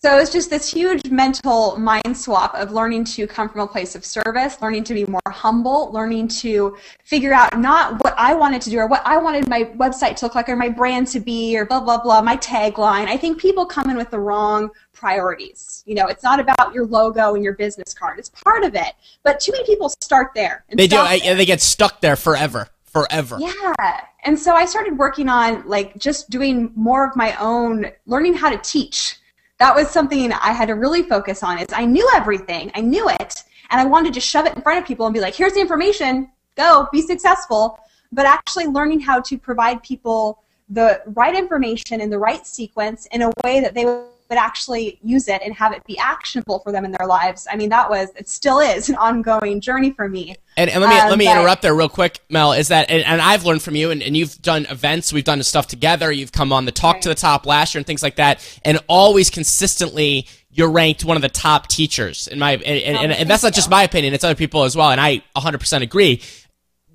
[0.04, 3.96] So it's just this huge mental mind swap of learning to come from a place
[3.96, 8.62] of service, learning to be more humble, learning to figure out not what I wanted
[8.63, 11.22] to do or what I wanted my website to look like or my brand to
[11.22, 13.08] be or blah, blah, blah, my tagline.
[13.08, 15.84] I think people come in with the wrong priorities.
[15.86, 18.20] You know, it's not about your logo and your business card.
[18.20, 18.96] It's part of it.
[19.24, 20.66] But too many people start there.
[20.68, 20.98] And They do.
[20.98, 21.20] I.
[21.20, 22.68] They get stuck there forever.
[22.84, 23.38] Forever.
[23.39, 24.02] Yeah.
[24.26, 28.50] And so I started working on like just doing more of my own learning how
[28.50, 29.18] to teach.
[29.60, 32.72] That was something I had to really focus on is I knew everything.
[32.76, 35.20] I knew it and I wanted to shove it in front of people and be
[35.20, 36.30] like, here's the information.
[36.56, 37.80] Go, be successful.
[38.12, 43.24] But actually learning how to provide people the right information in the right sequence in
[43.24, 44.06] a way that they would
[44.38, 47.48] actually use it and have it be actionable for them in their lives.
[47.52, 50.36] I mean, that was it still is an ongoing journey for me.
[50.56, 52.54] And, and let me Um, let me but- interrupt there real quick, Mel.
[52.54, 55.41] Is that and, and I've learned from you, and, and you've done events, we've done
[55.43, 56.12] stuff together.
[56.12, 58.80] You've come on the Talk to the Top last year and things like that, and
[58.88, 63.30] always consistently you're ranked one of the top teachers in my and, and, and, and
[63.30, 66.22] that's not just my opinion; it's other people as well, and I 100% agree.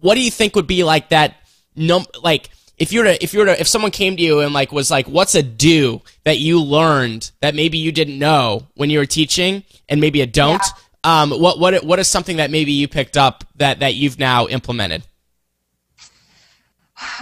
[0.00, 1.36] What do you think would be like that?
[1.74, 4.40] Num like if you were to if you were to if someone came to you
[4.40, 8.66] and like was like, what's a do that you learned that maybe you didn't know
[8.74, 10.62] when you were teaching, and maybe a don't.
[11.04, 14.46] Um, what what what is something that maybe you picked up that that you've now
[14.46, 15.02] implemented?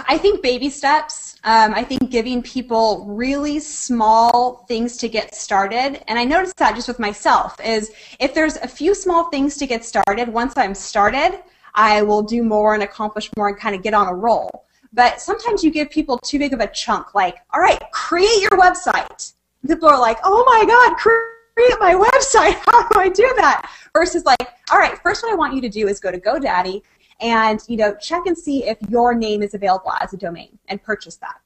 [0.07, 1.35] I think baby steps.
[1.43, 6.75] Um, I think giving people really small things to get started, and I noticed that
[6.75, 10.75] just with myself is if there's a few small things to get started, once I'm
[10.75, 11.39] started,
[11.75, 14.66] I will do more and accomplish more and kind of get on a roll.
[14.93, 18.59] But sometimes you give people too big of a chunk, like, all right, create your
[18.59, 19.33] website.
[19.65, 22.53] people are like, oh my God, create my website.
[22.71, 23.69] How do I do that?
[23.93, 26.81] Versus like, all right, first what I want you to do is go to GoDaddy
[27.19, 30.81] and you know check and see if your name is available as a domain and
[30.81, 31.39] purchase that.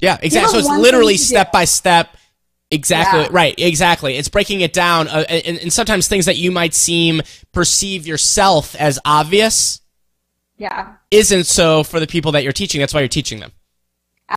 [0.00, 0.52] Yeah, exactly.
[0.52, 2.16] So it's literally step by step.
[2.70, 3.28] Exactly yeah.
[3.30, 3.54] right.
[3.56, 4.16] Exactly.
[4.16, 8.74] It's breaking it down, uh, and, and sometimes things that you might seem perceive yourself
[8.76, 9.80] as obvious.
[10.58, 10.94] Yeah.
[11.10, 12.80] Isn't so for the people that you're teaching.
[12.80, 13.52] That's why you're teaching them.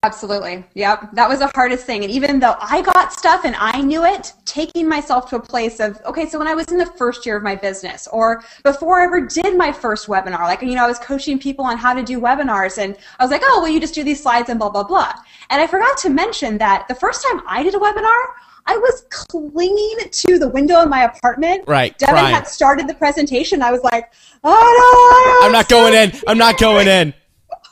[0.04, 0.64] Absolutely.
[0.76, 1.16] Yep.
[1.16, 2.04] That was the hardest thing.
[2.04, 5.82] And even though I got stuff and I knew it, taking myself to a place
[5.82, 9.02] of, okay, so when I was in the first year of my business or before
[9.02, 11.94] I ever did my first webinar, like, you know, I was coaching people on how
[11.94, 14.58] to do webinars and I was like, oh, well, you just do these slides and
[14.58, 15.12] blah, blah, blah.
[15.50, 18.24] And I forgot to mention that the first time I did a webinar,
[18.66, 21.64] I was clinging to the window in my apartment.
[21.68, 21.98] Right.
[21.98, 22.36] Devin crying.
[22.36, 23.62] had started the presentation.
[23.62, 24.12] I was like,
[24.44, 26.14] oh no, I'm not going in.
[26.28, 27.14] I'm not going in.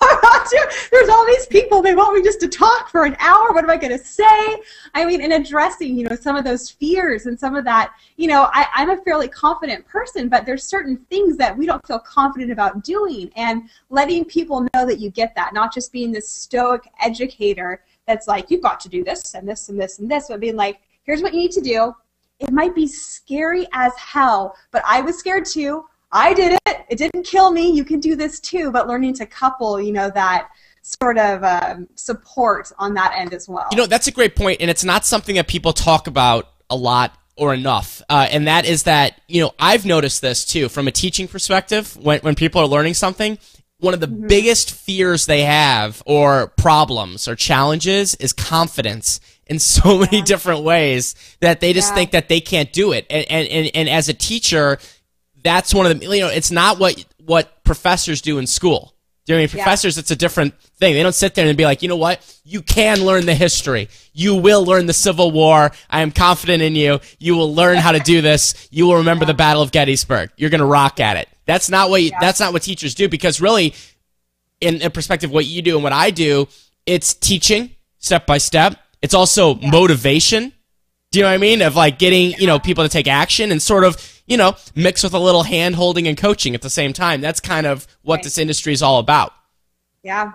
[0.92, 1.82] There's all these people.
[1.82, 3.52] They want me just to talk for an hour.
[3.52, 4.62] What am I going to say?
[4.94, 8.28] I mean, in addressing, you know, some of those fears and some of that, you
[8.28, 12.00] know, I, I'm a fairly confident person, but there's certain things that we don't feel
[12.00, 13.32] confident about doing.
[13.36, 18.28] And letting people know that you get that, not just being this stoic educator that's
[18.28, 20.80] like, you've got to do this and this and this and this, but being like,
[21.04, 21.94] here's what you need to do.
[22.40, 25.86] It might be scary as hell, but I was scared too.
[26.12, 26.78] I did it.
[26.90, 27.72] It didn't kill me.
[27.72, 28.72] You can do this too.
[28.72, 30.50] But learning to couple, you know, that
[30.82, 33.68] sort of um, support on that end as well.
[33.72, 36.76] You know, that's a great point, and it's not something that people talk about a
[36.76, 38.02] lot or enough.
[38.10, 41.96] Uh, and that is that, you know, I've noticed this too from a teaching perspective
[41.98, 43.38] when, when people are learning something.
[43.80, 44.28] One of the mm-hmm.
[44.28, 50.24] biggest fears they have, or problems, or challenges, is confidence in so many yeah.
[50.24, 51.96] different ways that they just yeah.
[51.96, 53.06] think that they can't do it.
[53.10, 54.80] And, and, and, and as a teacher,
[55.44, 58.94] that's one of the you know it's not what what professors do in school.
[59.30, 59.64] Do you know I mean?
[59.64, 60.00] Professors, yeah.
[60.00, 60.96] it's a different thing.
[60.96, 62.20] They don't sit there and be like, you know what?
[62.44, 63.88] You can learn the history.
[64.12, 65.72] You will learn the Civil War.
[65.88, 67.00] I am confident in you.
[67.20, 68.68] You will learn how to do this.
[68.72, 69.28] You will remember yeah.
[69.28, 70.32] the Battle of Gettysburg.
[70.36, 71.30] You're going to rock at it.
[71.46, 72.18] That's not what you, yeah.
[72.20, 73.76] that's not what teachers do because really,
[74.62, 76.48] in, in perspective, what you do and what I do,
[76.88, 78.80] it's teaching step by step.
[79.04, 80.54] It's also motivation.
[81.12, 81.62] Do you know what I mean?
[81.62, 85.04] Of like getting you know people to take action and sort of you know, mix
[85.04, 87.20] with a little hand holding and coaching at the same time.
[87.20, 88.24] That's kind of what right.
[88.24, 89.34] this industry is all about.
[90.04, 90.32] Yeah.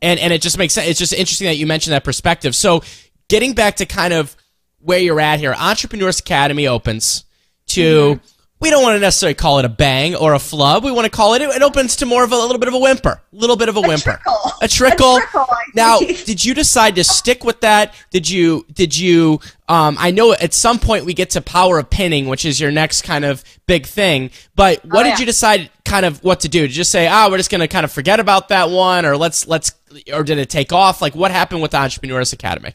[0.00, 0.88] And and it just makes sense.
[0.88, 2.54] It's just interesting that you mentioned that perspective.
[2.54, 2.82] So,
[3.28, 4.36] getting back to kind of
[4.78, 7.24] where you're at here, Entrepreneuress Academy opens
[7.66, 10.84] to mm-hmm we don't want to necessarily call it a bang or a flub.
[10.84, 12.74] We want to call it, it opens to more of a, a little bit of
[12.74, 13.20] a whimper.
[13.32, 14.20] A little bit of a, a whimper.
[14.22, 14.52] Trickle.
[14.62, 15.16] A trickle.
[15.16, 17.94] A trickle now, did you decide to stick with that?
[18.10, 21.88] Did you, did you, um, I know at some point we get to power of
[21.88, 25.18] pinning, which is your next kind of big thing, but what oh, did yeah.
[25.20, 26.62] you decide kind of what to do?
[26.62, 28.70] Did you just say, ah, oh, we're just going to kind of forget about that
[28.70, 29.72] one or let's, let's,
[30.12, 31.00] or did it take off?
[31.00, 32.74] Like what happened with the Entrepreneuress Academy?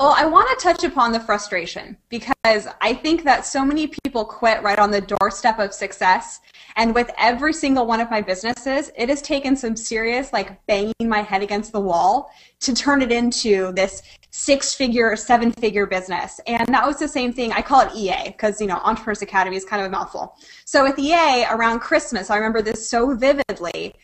[0.00, 4.24] Well, I want to touch upon the frustration because I think that so many people
[4.24, 6.40] quit right on the doorstep of success.
[6.74, 10.94] And with every single one of my businesses, it has taken some serious, like banging
[11.02, 14.02] my head against the wall to turn it into this
[14.32, 16.40] six figure or seven figure business.
[16.48, 17.52] And that was the same thing.
[17.52, 20.36] I call it EA because, you know, Entrepreneuress Academy is kind of a mouthful.
[20.64, 23.94] So with EA around Christmas, I remember this so vividly.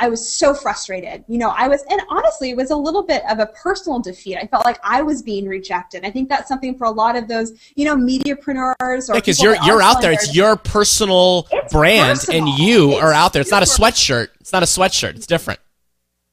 [0.00, 1.24] I was so frustrated.
[1.28, 4.38] You know, I was, and honestly, it was a little bit of a personal defeat.
[4.38, 6.04] I felt like I was being rejected.
[6.06, 9.56] I think that's something for a lot of those, you know, mediapreneurs or because you're
[9.64, 10.12] you're out there.
[10.12, 12.48] It's your personal it's brand, personal.
[12.48, 13.42] and you it's are out there.
[13.42, 14.28] It's not a sweatshirt.
[14.40, 15.16] It's not a sweatshirt.
[15.16, 15.60] It's different.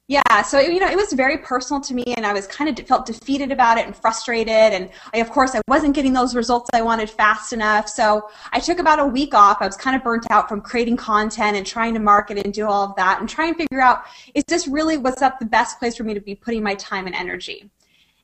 [0.10, 2.88] Yeah, so you know, it was very personal to me, and I was kind of
[2.88, 4.54] felt defeated about it and frustrated.
[4.54, 7.90] And I, of course, I wasn't getting those results I wanted fast enough.
[7.90, 9.58] So I took about a week off.
[9.60, 12.66] I was kind of burnt out from creating content and trying to market and do
[12.66, 15.78] all of that, and try and figure out is this really what's up the best
[15.78, 17.70] place for me to be putting my time and energy.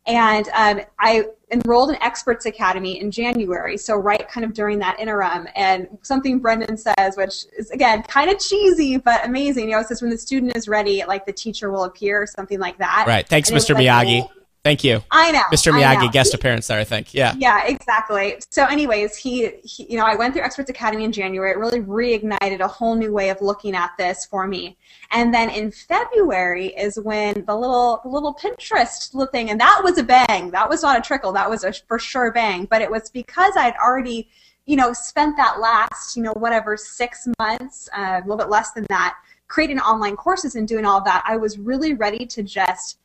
[0.05, 4.99] And um, I enrolled in Experts Academy in January, so right kind of during that
[4.99, 5.47] interim.
[5.55, 9.87] And something Brendon says, which is again kind of cheesy but amazing, you know, it
[9.87, 13.05] says when the student is ready, like the teacher will appear, or something like that.
[13.07, 13.27] Right.
[13.27, 13.75] Thanks, Mr.
[13.75, 14.21] Miyagi.
[14.21, 14.29] Like,
[14.63, 15.03] Thank you.
[15.11, 15.41] I know.
[15.51, 15.73] Mr.
[15.73, 17.13] Miyagi, guest appearance there, I think.
[17.13, 17.33] Yeah.
[17.37, 18.37] Yeah, exactly.
[18.49, 21.51] So, anyways, he, he, you know, I went through Experts Academy in January.
[21.51, 24.77] It really reignited a whole new way of looking at this for me.
[25.11, 29.81] And then in February is when the little, the little Pinterest little thing, and that
[29.83, 30.49] was a bang.
[30.51, 31.33] That was not a trickle.
[31.33, 32.63] That was a for sure bang.
[32.63, 34.29] But it was because I'd already,
[34.65, 38.71] you know, spent that last, you know, whatever six months, uh, a little bit less
[38.71, 39.15] than that,
[39.49, 41.21] creating online courses and doing all that.
[41.27, 42.99] I was really ready to just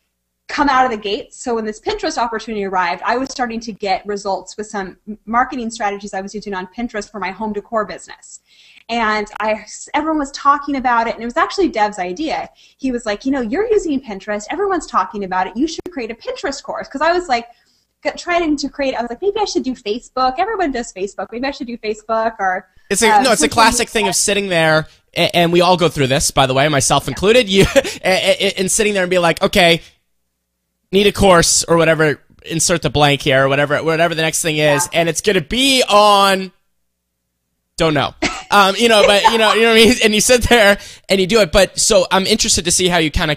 [0.49, 1.43] come out of the gates.
[1.43, 5.71] So when this Pinterest opportunity arrived, I was starting to get results with some marketing
[5.71, 8.41] strategies I was using on Pinterest for my home decor business.
[8.89, 12.49] And I, everyone was talking about it, and it was actually Dev's idea.
[12.79, 14.47] He was like, you know, you're using Pinterest.
[14.51, 15.57] Everyone's talking about it.
[15.57, 16.89] You should create a Pinterest course.
[16.89, 17.47] Because I was like,
[18.17, 18.95] trying to create.
[18.95, 20.37] I was like, maybe I should do Facebook.
[20.39, 21.27] Everyone does Facebook.
[21.33, 22.69] Maybe I should do Facebook or.
[22.89, 25.91] It's a, uh, no, it's a classic thing of sitting there, and we all go
[25.91, 27.49] through this, by the way, myself included.
[27.49, 27.67] You
[28.03, 29.83] and sitting there and be like, okay,
[30.93, 32.21] need a course or whatever.
[32.47, 35.01] Insert the blank here, or whatever, whatever the next thing is, yeah.
[35.01, 36.53] and it's gonna be on.
[37.77, 38.15] Don't know.
[38.51, 39.95] Um, you know, but you know, you know what I mean.
[40.03, 40.79] And you sit there
[41.11, 41.53] and you do it.
[41.53, 43.37] But so I'm interested to see how you kind of,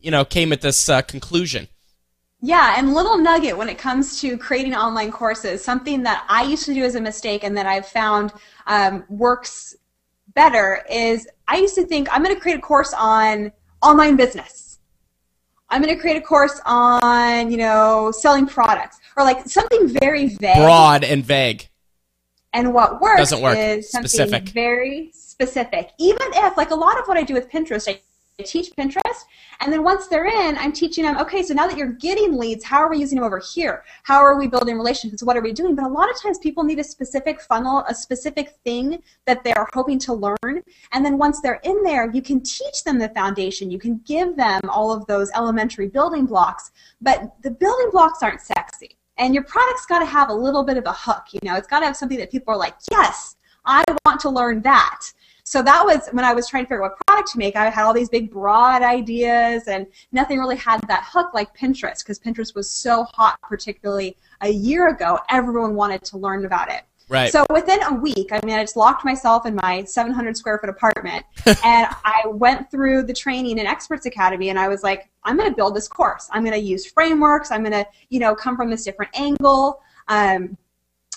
[0.00, 1.66] you know, came at this uh, conclusion.
[2.42, 6.64] Yeah, and little nugget when it comes to creating online courses, something that I used
[6.66, 8.32] to do as a mistake and that I've found
[8.66, 9.76] um, works
[10.34, 14.59] better is I used to think I'm going to create a course on online business.
[15.70, 20.28] I'm going to create a course on, you know, selling products or like something very
[20.28, 20.56] vague.
[20.56, 21.68] Broad and vague.
[22.52, 23.56] And what works Doesn't work.
[23.56, 24.48] is something specific.
[24.48, 25.90] very specific.
[25.98, 28.00] Even if, like a lot of what I do with Pinterest, I
[28.40, 29.24] teach Pinterest,
[29.60, 32.64] and then once they're in, I'm teaching them, okay, so now that you're getting leads,
[32.64, 33.84] how are we using them over here?
[34.04, 35.22] How are we building relationships?
[35.22, 35.74] What are we doing?
[35.74, 39.66] But a lot of times people need a specific funnel, a specific thing that they're
[39.74, 40.62] hoping to learn.
[40.92, 43.70] And then once they're in there, you can teach them the foundation.
[43.70, 48.40] You can give them all of those elementary building blocks, but the building blocks aren't
[48.40, 48.96] sexy.
[49.18, 51.66] And your product's got to have a little bit of a hook, you know, it's
[51.66, 55.00] got to have something that people are like, yes, I want to learn that.
[55.50, 57.56] So that was when I was trying to figure out what product to make.
[57.56, 62.04] I had all these big, broad ideas, and nothing really had that hook like Pinterest,
[62.04, 65.18] because Pinterest was so hot, particularly a year ago.
[65.28, 66.82] Everyone wanted to learn about it.
[67.08, 67.32] Right.
[67.32, 70.70] So within a week, I mean, I just locked myself in my 700 square foot
[70.70, 71.26] apartment,
[71.64, 75.50] and I went through the training in Experts Academy, and I was like, I'm going
[75.50, 76.28] to build this course.
[76.30, 77.50] I'm going to use frameworks.
[77.50, 79.82] I'm going to, you know, come from this different angle.
[80.06, 80.56] Um,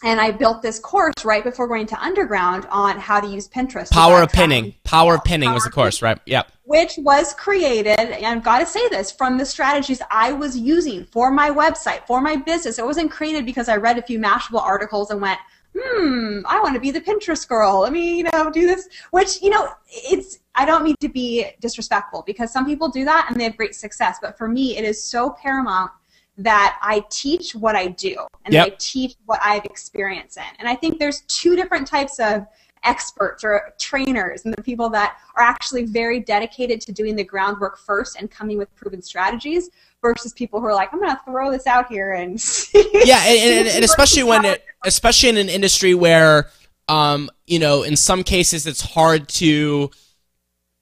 [0.04, 3.90] and I built this course right before going to underground on how to use Pinterest.
[3.90, 4.76] Power of pinning.
[4.84, 6.20] Power of pinning was the course, right?
[6.26, 6.52] Yep.
[6.66, 11.06] Which was created, and I've got to say this, from the strategies I was using
[11.06, 12.78] for my website, for my business.
[12.78, 15.40] It wasn't created because I read a few Mashable articles and went,
[15.76, 17.82] hmm, I want to be the Pinterest girl.
[17.82, 18.88] Let me, you know, do this.
[19.12, 23.28] Which, you know, it's, I don't mean to be disrespectful because some people do that
[23.30, 24.18] and they have great success.
[24.22, 25.92] But for me, it is so paramount
[26.38, 28.68] that I teach what I do and yep.
[28.68, 30.44] I teach what I've experienced in.
[30.60, 32.46] And I think there's two different types of
[32.84, 37.78] experts or trainers and the people that are actually very dedicated to doing the groundwork
[37.78, 39.70] first and coming with proven strategies
[40.02, 42.34] versus people who are like, I'm going to throw this out here and
[42.74, 46.50] yeah, and, and, and especially when it, especially in an industry where
[46.90, 49.90] um, you know, in some cases it's hard to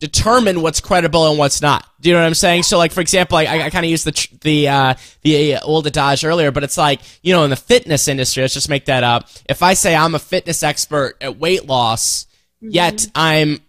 [0.02, 1.88] determine what's credible and what's not.
[2.02, 2.64] Do you know what I'm saying?
[2.64, 6.26] So, like for example, I, I kind of used the the uh, the old adage
[6.26, 9.30] earlier, but it's like you know, in the fitness industry, let's just make that up.
[9.48, 12.26] If I say I'm a fitness expert at weight loss,
[12.62, 12.70] mm-hmm.
[12.72, 13.60] yet I'm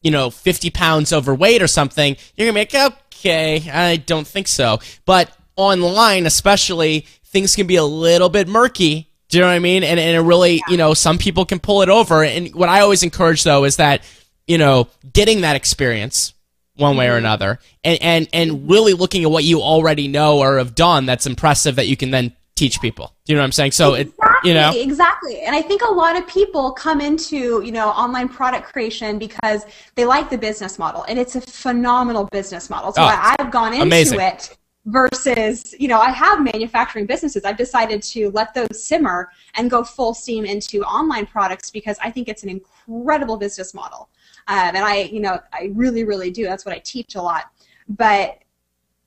[0.00, 4.46] you know 50 pounds overweight or something, you're gonna be like, okay, I don't think
[4.46, 4.78] so.
[5.04, 9.10] But online, especially, things can be a little bit murky.
[9.28, 9.82] Do you know what I mean?
[9.82, 12.22] And and it really, you know, some people can pull it over.
[12.22, 14.02] And what I always encourage though is that
[14.48, 16.34] you know, getting that experience
[16.76, 17.18] one way or mm-hmm.
[17.18, 21.26] another and, and, and really looking at what you already know or have done that's
[21.26, 23.14] impressive that you can then teach people.
[23.24, 23.72] Do you know what I'm saying?
[23.72, 25.40] So exactly, it, you know, exactly.
[25.42, 29.64] And I think a lot of people come into, you know, online product creation because
[29.94, 32.92] they like the business model and it's a phenomenal business model.
[32.92, 34.20] So oh, I've gone into amazing.
[34.20, 34.56] it
[34.86, 37.44] versus, you know, I have manufacturing businesses.
[37.44, 42.10] I've decided to let those simmer and go full steam into online products because I
[42.10, 44.08] think it's an incredible business model.
[44.48, 46.44] Um, and I, you know, I really, really do.
[46.44, 47.44] That's what I teach a lot.
[47.88, 48.38] But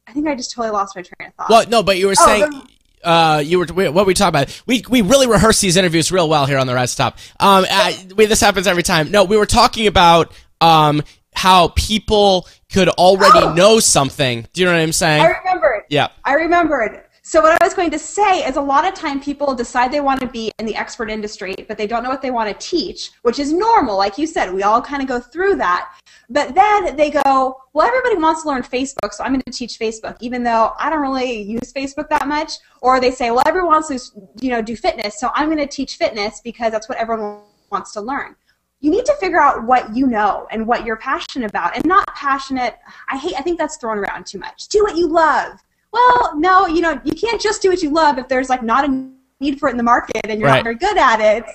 [0.08, 1.50] I think I just totally lost my train of thought.
[1.50, 2.50] Well, no, but you were oh, saying.
[2.50, 2.68] The-
[3.04, 4.62] uh, you were what were we talking about?
[4.68, 7.18] We we really rehearse these interviews real well here on the Rise Top.
[7.40, 9.10] Um, uh, we, this happens every time.
[9.10, 11.02] No, we were talking about um
[11.34, 13.54] how people could already oh.
[13.54, 14.46] know something.
[14.54, 15.24] Do you know what I'm saying?
[15.24, 15.84] I remembered.
[15.90, 16.10] Yeah.
[16.24, 17.04] I remembered.
[17.32, 20.02] So what I was going to say is a lot of time people decide they
[20.02, 22.68] want to be in the expert industry, but they don't know what they want to
[22.68, 23.98] teach, which is normal.
[23.98, 25.94] Like you said, we all kind of go through that.
[26.30, 29.80] But then they go, well, everybody wants to learn Facebook, so I'm going to teach
[29.80, 32.52] Facebook, even though I don't really use Facebook that much.
[32.82, 35.68] Or they say, well, everyone wants to, you know, do fitness, so I'm going to
[35.68, 38.36] teach fitness because that's what everyone wants to learn
[38.84, 42.04] you need to figure out what you know and what you're passionate about and not
[42.16, 42.80] passionate
[43.10, 45.54] i hate i think that's thrown around too much do what you love
[45.92, 48.88] well, no, you know, you can't just do what you love if there's like not
[48.88, 50.58] a need for it in the market and you're right.
[50.58, 51.46] not very good at it.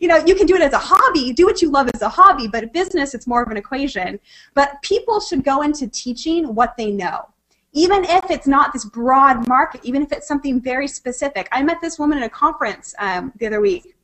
[0.00, 2.08] You know, you can do it as a hobby, do what you love as a
[2.08, 4.20] hobby, but a business, it's more of an equation.
[4.52, 7.28] But people should go into teaching what they know.
[7.72, 11.48] Even if it's not this broad market, even if it's something very specific.
[11.52, 13.96] I met this woman at a conference um, the other week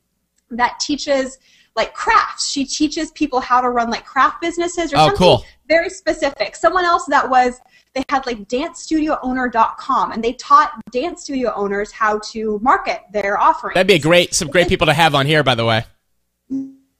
[0.49, 1.37] that teaches
[1.75, 2.49] like crafts.
[2.49, 5.45] She teaches people how to run like craft businesses or oh, something cool.
[5.67, 6.55] very specific.
[6.55, 7.59] Someone else that was
[7.93, 13.75] they had like dancestudioowner.com and they taught dance studio owners how to market their offering.
[13.75, 15.85] That'd be a great some great people to have on here by the way.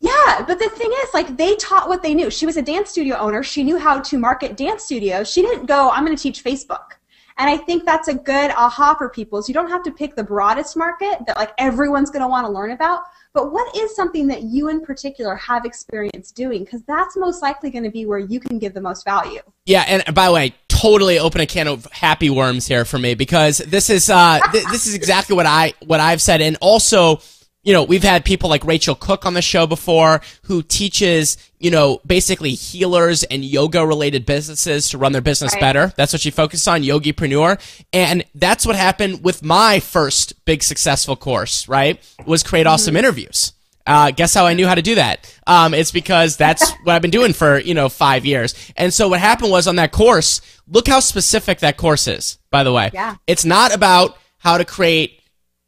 [0.03, 2.29] Yeah, but the thing is, like, they taught what they knew.
[2.29, 3.41] She was a dance studio owner.
[3.41, 5.31] She knew how to market dance studios.
[5.31, 6.97] She didn't go, I'm going to teach Facebook.
[7.37, 9.39] And I think that's a good aha for people.
[9.39, 12.45] Is you don't have to pick the broadest market that like everyone's going to want
[12.45, 13.03] to learn about,
[13.33, 16.63] but what is something that you in particular have experience doing?
[16.63, 19.41] Because that's most likely going to be where you can give the most value.
[19.65, 23.15] Yeah, and by the way, totally open a can of happy worms here for me
[23.15, 27.21] because this is uh, th- this is exactly what I what I've said, and also
[27.63, 31.71] you know, we've had people like Rachel Cook on the show before who teaches, you
[31.71, 35.61] know, basically healers and yoga related businesses to run their business right.
[35.61, 35.93] better.
[35.95, 37.59] That's what she focused on, Yogipreneur.
[37.93, 42.01] And that's what happened with my first big successful course, right?
[42.25, 42.73] Was create mm-hmm.
[42.73, 43.53] awesome interviews.
[43.85, 45.33] Uh, guess how I knew how to do that?
[45.45, 48.55] Um, it's because that's what I've been doing for, you know, five years.
[48.75, 52.63] And so what happened was on that course, look how specific that course is, by
[52.63, 52.91] the way.
[52.93, 53.15] Yeah.
[53.25, 55.21] It's not about how to create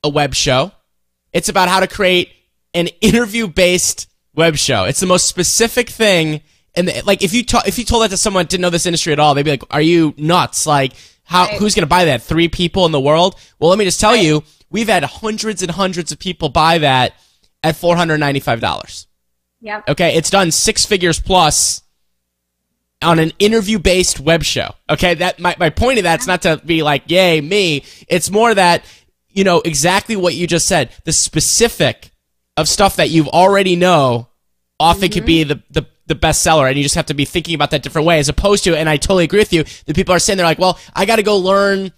[0.03, 0.71] a web show.
[1.35, 2.31] It's about how to create
[2.73, 4.85] an interview based web show.
[4.85, 6.41] It's the most specific thing.
[6.75, 9.11] And like, if you ta- if you told that to someone didn't know this industry
[9.11, 10.65] at all, they'd be like, "Are you nuts?
[10.65, 11.59] Like, how right.
[11.59, 12.21] who's gonna buy that?
[12.21, 13.35] Three people in the world?
[13.59, 14.23] Well, let me just tell right.
[14.23, 17.15] you, we've had hundreds and hundreds of people buy that
[17.61, 19.05] at four hundred ninety five dollars.
[19.59, 19.81] Yeah.
[19.89, 21.81] Okay, it's done six figures plus
[23.01, 24.71] on an interview based web show.
[24.89, 27.83] Okay, that my, my point of that's not to be like, yay, me.
[28.07, 28.85] It's more that
[29.35, 30.89] you know, exactly what you just said.
[31.03, 32.09] The specific
[32.57, 34.29] of stuff that you already know
[34.79, 35.13] often mm-hmm.
[35.13, 36.67] could be the, the, the best seller.
[36.67, 38.89] And you just have to be thinking about that different way as opposed to, and
[38.89, 41.23] I totally agree with you, the people are saying they're like, well, I got to
[41.23, 41.91] go learn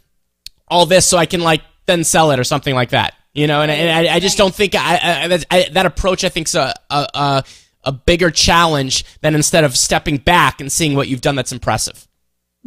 [0.67, 3.13] all this so I can like then sell it or something like that.
[3.33, 4.97] You know, and, and I, I, just don't think I,
[5.31, 7.43] I, I, that approach I think is a, a, a,
[7.83, 12.06] a bigger challenge than instead of stepping back and seeing what you've done that's impressive.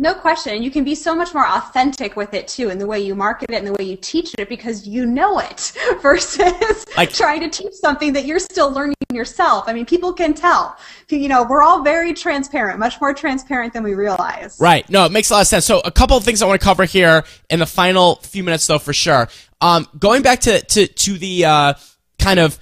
[0.00, 0.62] No question.
[0.62, 3.50] You can be so much more authentic with it too in the way you market
[3.50, 7.50] it and the way you teach it because you know it versus like, trying to
[7.50, 9.64] teach something that you're still learning yourself.
[9.66, 10.74] I mean, people can tell.
[11.10, 14.56] You know, we're all very transparent, much more transparent than we realize.
[14.58, 14.88] Right.
[14.88, 15.66] No, it makes a lot of sense.
[15.66, 18.66] So, a couple of things I want to cover here in the final few minutes,
[18.66, 19.28] though, for sure.
[19.60, 21.74] Um, going back to to to the uh,
[22.18, 22.58] kind of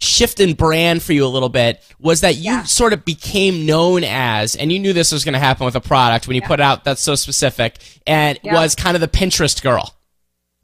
[0.00, 2.62] shift in brand for you a little bit was that you yeah.
[2.64, 5.80] sort of became known as, and you knew this was going to happen with a
[5.80, 6.48] product when you yeah.
[6.48, 8.54] put out that's so specific, and yeah.
[8.54, 9.94] was kind of the Pinterest girl.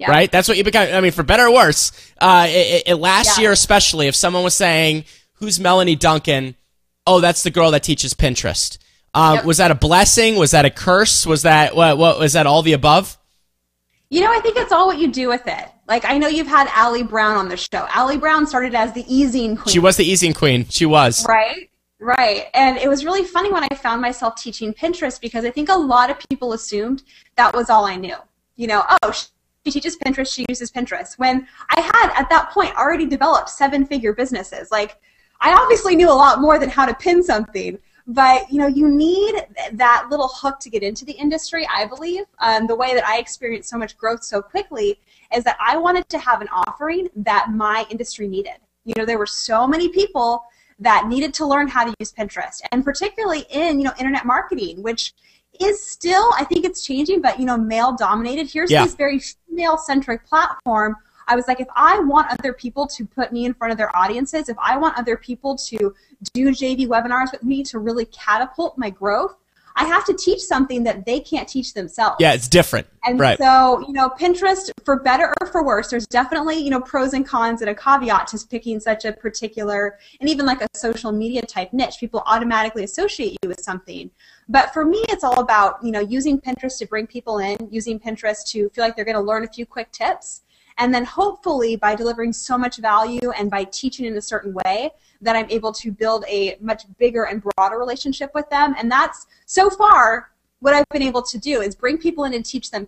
[0.09, 0.31] Right?
[0.31, 0.95] That's what you became.
[0.95, 4.55] I mean, for better or worse, uh, it, it, last year especially, if someone was
[4.55, 6.55] saying, Who's Melanie Duncan?
[7.07, 8.79] Oh, that's the girl that teaches Pinterest.
[9.15, 9.45] Um, yep.
[9.45, 10.37] Was that a blessing?
[10.37, 11.25] Was that a curse?
[11.27, 11.97] Was that what?
[11.97, 12.47] What was that?
[12.47, 13.17] All the above?
[14.09, 15.69] You know, I think it's all what you do with it.
[15.89, 17.89] Like I know you've had Ali Brown on the show.
[17.95, 19.73] Ali Brown started as the e-zine queen.
[19.73, 20.67] She was the e-zine queen.
[20.69, 21.27] She was.
[21.27, 21.71] Right.
[21.99, 22.47] Right.
[22.55, 25.77] And it was really funny when I found myself teaching Pinterest because I think a
[25.77, 27.03] lot of people assumed
[27.37, 28.17] that was all I knew.
[28.57, 31.19] You know, oh, she teaches Pinterest, she uses Pinterest.
[31.19, 34.71] When I had at that point already developed seven-figure businesses.
[34.71, 35.01] Like
[35.41, 38.89] I obviously knew a lot more than how to pin something, but you know you
[38.89, 39.35] need
[39.73, 42.25] that little hook to get into the industry i believe.
[42.39, 45.01] Um, the way that i experienced so much growth so quickly
[45.35, 48.55] is that i wanted to have an offering that my industry needed.
[48.85, 50.45] You know there were so many people
[50.79, 54.83] that needed to learn how to use pinterest and particularly in you know internet marketing
[54.83, 55.15] which
[55.61, 58.49] is still i think it's changing but you know male dominated.
[58.49, 58.85] Here's yeah.
[58.85, 60.97] this very female centric platform
[61.29, 63.95] I was like, if I want other people to put me in front of their
[63.97, 65.95] audiences, if I want other people to
[66.33, 69.37] do JV webinars with me to really catapult my growth,
[69.79, 72.17] I have to teach something that they can't teach themselves.
[72.19, 72.87] Yeah, it's different.
[73.05, 73.37] And right.
[73.37, 77.27] so, you know, Pinterest, for better or for worse, there's definitely, you know, pros and
[77.27, 81.43] cons and a caveat to picking such a particular, and even like a social media
[81.43, 81.97] type niche.
[82.01, 84.11] People automatically associate you with something.
[84.49, 88.01] But for me, it's all about, you know, using Pinterest to bring people in, using
[88.01, 90.43] Pinterest to feel like they're going to learn a few quick tips,
[90.79, 94.91] and then hopefully by delivering so much value and by teaching in a certain way
[95.21, 98.75] that I'm able to build a much bigger and broader relationship with them.
[98.79, 102.45] And that's so far what I've been able to do is bring people in and
[102.45, 102.87] teach them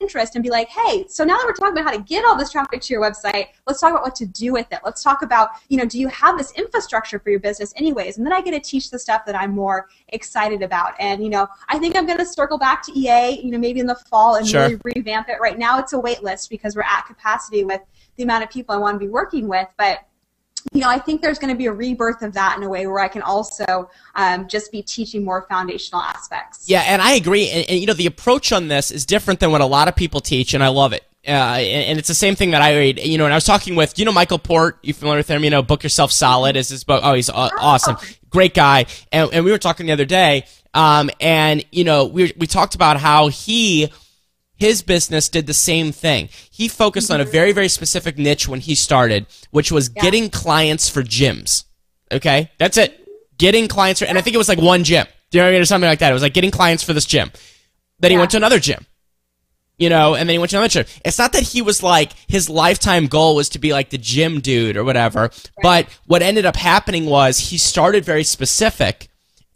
[0.00, 2.36] interest and be like, hey, so now that we're talking about how to get all
[2.36, 4.80] this traffic to your website, let's talk about what to do with it.
[4.84, 8.16] Let's talk about, you know, do you have this infrastructure for your business anyways?
[8.16, 10.94] And then I get to teach the stuff that I'm more excited about.
[10.98, 13.80] And, you know, I think I'm going to circle back to EA, you know, maybe
[13.80, 14.62] in the fall and sure.
[14.62, 15.36] really revamp it.
[15.40, 17.80] Right now it's a wait list because we're at capacity with
[18.16, 19.68] the amount of people I want to be working with.
[19.76, 20.00] But
[20.72, 22.86] you know, I think there's going to be a rebirth of that in a way
[22.86, 26.68] where I can also um, just be teaching more foundational aspects.
[26.68, 27.48] Yeah, and I agree.
[27.50, 29.96] And, and, you know, the approach on this is different than what a lot of
[29.96, 31.04] people teach, and I love it.
[31.26, 32.98] Uh, and, and, it's the same thing that I read.
[32.98, 34.78] You know, and I was talking with, you know, Michael Port.
[34.82, 35.44] You familiar with him?
[35.44, 37.02] You know, Book Yourself Solid is his book.
[37.04, 37.96] Oh, he's uh, awesome,
[38.30, 38.86] great guy.
[39.12, 42.74] And, and we were talking the other day, Um, and you know, we we talked
[42.74, 43.92] about how he
[44.60, 46.28] his business did the same thing.
[46.50, 47.32] He focused on a mm-hmm.
[47.32, 50.02] very very specific niche when he started, which was Yeah.
[50.02, 51.64] getting clients for gyms.
[52.12, 52.96] Okay, that's it.
[53.38, 55.06] Getting clients for, and I think it was like one gym.
[55.30, 55.62] Do you know what I mean?
[55.62, 56.10] Or something like that.
[56.10, 57.32] It was like getting clients for this gym.
[57.98, 58.86] Then he went to another gym
[59.80, 60.84] you know, and then he went to another gym.
[61.04, 64.40] It's not that he was like his lifetime goal was to be like the gym
[64.40, 65.30] dude or whatever,
[65.62, 69.08] but what ended up happening was he started very specific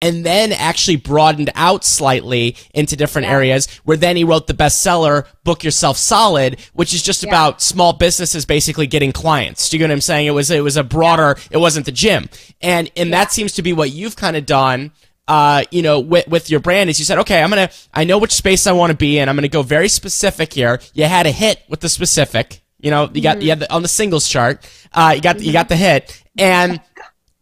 [0.05, 5.26] and then actually broadened out slightly into different areas where then he wrote the bestseller
[5.44, 7.30] book yourself solid which is just Yeah.
[7.30, 10.62] about small businesses basically getting clients do you get what i'm saying it was it
[10.62, 12.28] was a broader it wasn't the gym
[12.61, 14.92] and and that seems to be what you've kind of done
[15.26, 18.18] uh, you know, with, with your brand is you said, okay, I'm gonna, I know
[18.18, 19.26] which space I want to be in.
[19.26, 20.80] I'm gonna go very specific here.
[20.92, 22.61] You had a hit with the specific.
[22.78, 24.68] You know, you got you had the, on the singles chart.
[24.92, 26.78] Uh, you got you got the hit, and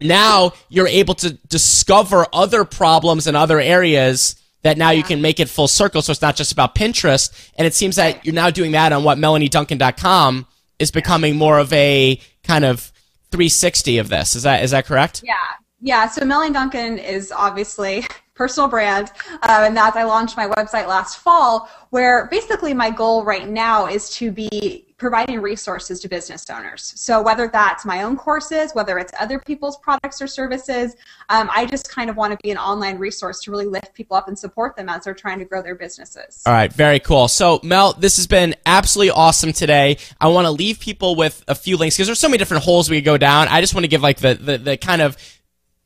[0.04, 5.40] now you're able to discover other problems in other areas that now you can make
[5.40, 6.02] it full circle.
[6.02, 7.50] So it's not just about Pinterest.
[7.56, 10.46] And it seems that you're now doing that on what melanieduncan.com
[10.78, 12.92] is becoming more of a kind of
[13.30, 14.36] 360 of this.
[14.36, 15.22] Is that is that correct?
[15.24, 15.34] Yeah,
[15.80, 16.08] yeah.
[16.08, 21.18] So Melanie Duncan is obviously personal brand, uh, and that I launched my website last
[21.18, 26.94] fall, where basically my goal right now is to be providing resources to business owners.
[26.96, 30.94] So whether that's my own courses, whether it's other people's products or services,
[31.28, 34.16] um, I just kind of want to be an online resource to really lift people
[34.16, 36.42] up and support them as they're trying to grow their businesses.
[36.46, 37.26] All right, very cool.
[37.26, 39.98] So, Mel, this has been absolutely awesome today.
[40.20, 42.88] I want to leave people with a few links because there's so many different holes
[42.88, 43.48] we could go down.
[43.48, 45.16] I just want to give like the, the, the kind of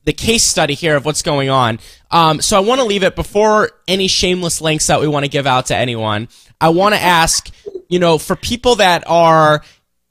[0.03, 1.79] the case study here of what's going on.
[2.11, 5.29] Um, so I want to leave it before any shameless links that we want to
[5.29, 6.29] give out to anyone.
[6.61, 7.51] I want to ask,
[7.89, 9.63] you know, for people that are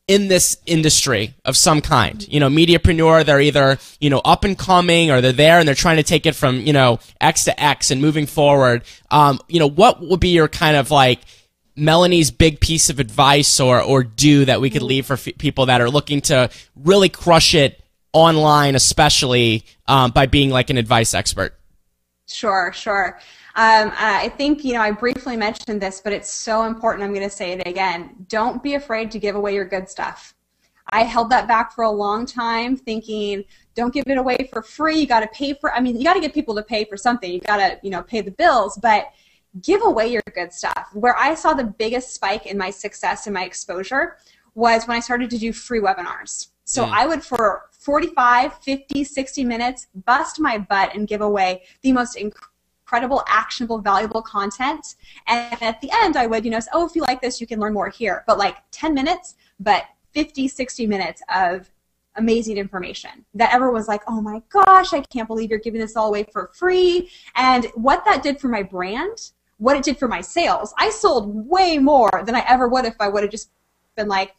[0.08, 4.56] in this industry of some kind, you know, mediapreneur, they're either, you know, up and
[4.56, 7.62] coming or they're there and they're trying to take it from, you know, X to
[7.62, 8.82] X and moving forward.
[9.10, 11.20] Um, you know, what would be your kind of like,
[11.78, 15.66] Melanie's big piece of advice or, or do that we could leave for f- people
[15.66, 17.82] that are looking to really crush it
[18.14, 21.54] online, especially um, by being like an advice expert?
[22.26, 23.18] Sure, sure.
[23.58, 27.04] Um, I think, you know, I briefly mentioned this, but it's so important.
[27.04, 28.14] I'm going to say it again.
[28.28, 30.34] Don't be afraid to give away your good stuff.
[30.90, 33.44] I held that back for a long time, thinking,
[33.74, 35.00] don't give it away for free.
[35.00, 36.98] You got to pay for, I mean, you got to get people to pay for
[36.98, 37.32] something.
[37.32, 39.10] You got to, you know, pay the bills, but
[39.62, 40.90] give away your good stuff.
[40.92, 44.18] Where I saw the biggest spike in my success and my exposure
[44.54, 46.48] was when I started to do free webinars.
[46.64, 46.92] So Mm.
[46.92, 52.16] I would, for 45, 50, 60 minutes, bust my butt and give away the most
[52.16, 52.52] incredible,
[53.28, 54.96] actionable, valuable content.
[55.26, 57.46] And at the end, I would, you know, say, oh, if you like this, you
[57.46, 58.24] can learn more here.
[58.26, 61.70] But like 10 minutes, but 50, 60 minutes of
[62.16, 65.96] amazing information that everyone was like, oh my gosh, I can't believe you're giving this
[65.96, 67.10] all away for free.
[67.34, 71.48] And what that did for my brand, what it did for my sales, I sold
[71.48, 73.50] way more than I ever would if I would have just
[73.96, 74.34] been like,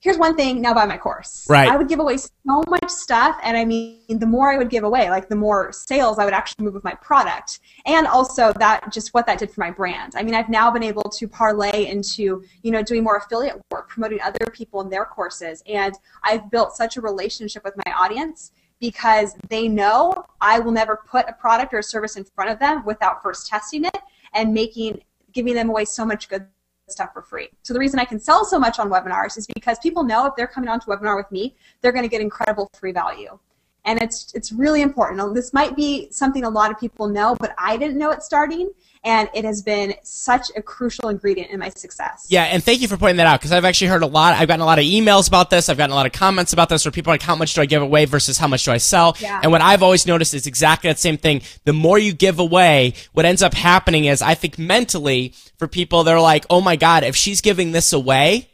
[0.00, 1.46] here's one thing, now buy my course.
[1.48, 1.68] Right.
[1.68, 2.30] I would give away so
[2.68, 6.18] much stuff, and I mean, the more I would give away, like the more sales
[6.18, 9.60] I would actually move with my product, and also that just what that did for
[9.60, 10.14] my brand.
[10.16, 13.88] I mean, I've now been able to parlay into you know doing more affiliate work,
[13.88, 15.94] promoting other people in their courses, and
[16.24, 21.28] I've built such a relationship with my audience because they know I will never put
[21.28, 23.98] a product or a service in front of them without first testing it
[24.32, 26.46] and making giving them away so much good
[26.90, 27.48] stuff for free.
[27.62, 30.34] So the reason I can sell so much on webinars is because people know if
[30.36, 33.38] they're coming onto a webinar with me, they're going to get incredible free value.
[33.84, 35.34] And it's it's really important.
[35.34, 38.70] This might be something a lot of people know, but I didn't know it starting,
[39.02, 42.26] and it has been such a crucial ingredient in my success.
[42.28, 44.34] Yeah, and thank you for pointing that out because I've actually heard a lot.
[44.34, 45.68] I've gotten a lot of emails about this.
[45.68, 47.62] I've gotten a lot of comments about this where people are like, how much do
[47.62, 49.16] I give away versus how much do I sell?
[49.18, 49.40] Yeah.
[49.42, 51.40] And what I've always noticed is exactly that same thing.
[51.64, 56.04] The more you give away, what ends up happening is I think mentally for people,
[56.04, 58.48] they're like, oh my God, if she's giving this away,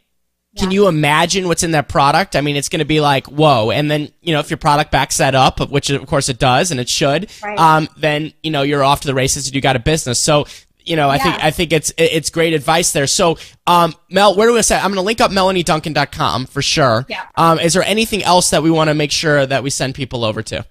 [0.57, 2.35] can you imagine what's in that product?
[2.35, 3.71] I mean, it's going to be like, whoa.
[3.71, 6.71] And then, you know, if your product backs that up, which of course it does
[6.71, 7.57] and it should, Right.
[7.59, 10.19] um, then, you know, you're off to the races and you got a business.
[10.19, 10.45] So,
[10.83, 13.07] you know, I think, I think it's, it's great advice there.
[13.07, 14.75] So, um, Mel, where do we say?
[14.77, 17.05] I'm going to link up melanieduncan.com for sure.
[17.09, 17.25] Yeah.
[17.35, 20.23] Um, is there anything else that we want to make sure that we send people
[20.23, 20.65] over to?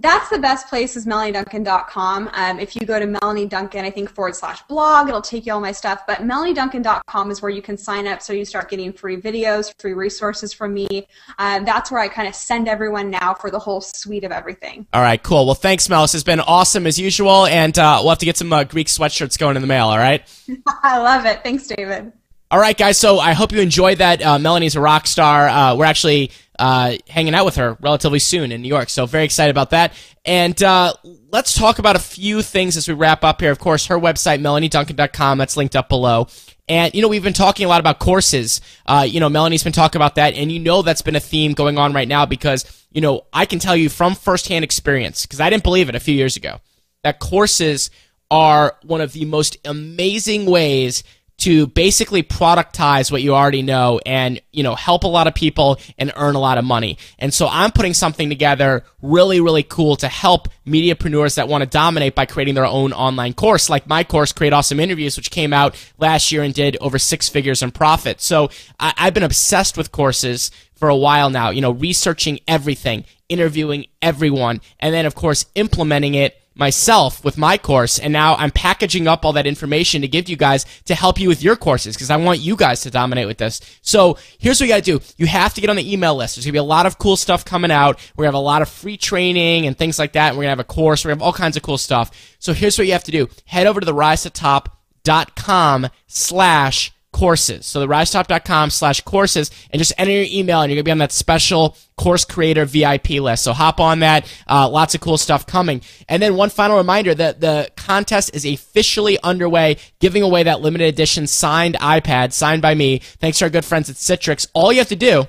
[0.00, 2.30] That's the best place is melanieduncan.com.
[2.32, 5.52] Um, if you go to Melanie Duncan, I think forward slash blog, it'll take you
[5.52, 6.02] all my stuff.
[6.06, 9.94] But melanieduncan.com is where you can sign up so you start getting free videos, free
[9.94, 11.08] resources from me.
[11.38, 14.86] Um, that's where I kind of send everyone now for the whole suite of everything.
[14.92, 15.46] All right, cool.
[15.46, 16.02] Well, thanks, Mel.
[16.02, 17.46] This has been awesome as usual.
[17.46, 19.86] And, uh, we'll have to get some uh, Greek sweatshirts going in the mail.
[19.86, 20.22] All right.
[20.84, 21.42] I love it.
[21.42, 22.12] Thanks, David.
[22.50, 22.96] All right, guys.
[22.98, 24.22] So I hope you enjoyed that.
[24.22, 25.48] Uh, Melanie's a rock star.
[25.48, 28.88] Uh, we're actually uh, hanging out with her relatively soon in New York.
[28.88, 29.92] So very excited about that.
[30.24, 30.94] And uh,
[31.30, 33.50] let's talk about a few things as we wrap up here.
[33.50, 36.26] Of course, her website, melanieduncan.com, that's linked up below.
[36.68, 38.60] And, you know, we've been talking a lot about courses.
[38.84, 41.54] Uh, you know, Melanie's been talking about that, and you know that's been a theme
[41.54, 45.40] going on right now because, you know, I can tell you from firsthand experience, because
[45.40, 46.60] I didn't believe it a few years ago,
[47.04, 47.90] that courses
[48.30, 51.04] are one of the most amazing ways
[51.38, 55.78] to basically productize what you already know and you know help a lot of people
[55.96, 56.98] and earn a lot of money.
[57.18, 61.68] And so i'm putting something together really really cool to help mediapreneurs that want to
[61.70, 65.52] dominate by creating their own online course like my course create awesome interviews which came
[65.52, 68.20] out last year and did over six figures in profit.
[68.20, 73.04] So I- i've been obsessed with courses for a while now you know researching everything
[73.28, 78.50] interviewing everyone and then of course implementing it myself with my course and now I'm
[78.50, 81.94] packaging up all that information to give you guys to help you with your courses
[81.94, 83.60] because I want you guys to dominate with this.
[83.82, 85.00] So here's what you gotta do.
[85.16, 86.36] You have to get on the email list.
[86.36, 87.98] There's gonna be a lot of cool stuff coming out.
[88.16, 90.30] We're gonna have a lot of free training and things like that.
[90.30, 91.04] And we're gonna have a course.
[91.04, 92.10] We're gonna have all kinds of cool stuff.
[92.38, 93.28] So here's what you have to do.
[93.46, 97.66] Head over to the rise to top.com slash courses.
[97.66, 100.92] So the risetop.com slash courses and just enter your email and you're going to be
[100.92, 103.44] on that special course creator VIP list.
[103.44, 104.30] So hop on that.
[104.48, 105.80] Uh, lots of cool stuff coming.
[106.08, 110.86] And then one final reminder that the contest is officially underway, giving away that limited
[110.86, 112.98] edition signed iPad signed by me.
[112.98, 114.46] Thanks to our good friends at Citrix.
[114.52, 115.24] All you have to do,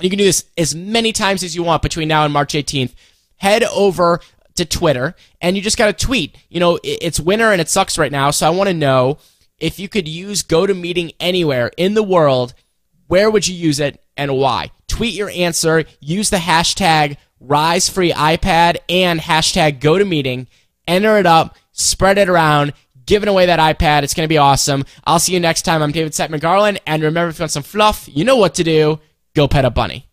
[0.00, 2.94] you can do this as many times as you want between now and March 18th.
[3.36, 4.20] Head over
[4.56, 6.36] to Twitter and you just got to tweet.
[6.48, 8.30] You know, it's winter and it sucks right now.
[8.30, 9.18] So I want to know
[9.64, 12.52] if you could use GoToMeeting anywhere in the world,
[13.06, 14.70] where would you use it and why?
[14.88, 20.48] Tweet your answer, use the hashtag RiseFreeIPad and hashtag GoToMeeting,
[20.86, 22.74] enter it up, spread it around,
[23.06, 24.02] giving away that iPad.
[24.02, 24.84] It's going to be awesome.
[25.04, 25.80] I'll see you next time.
[25.80, 28.64] I'm David Siteman Garland, and remember, if you want some fluff, you know what to
[28.64, 29.00] do.
[29.34, 30.06] Go pet a bunny.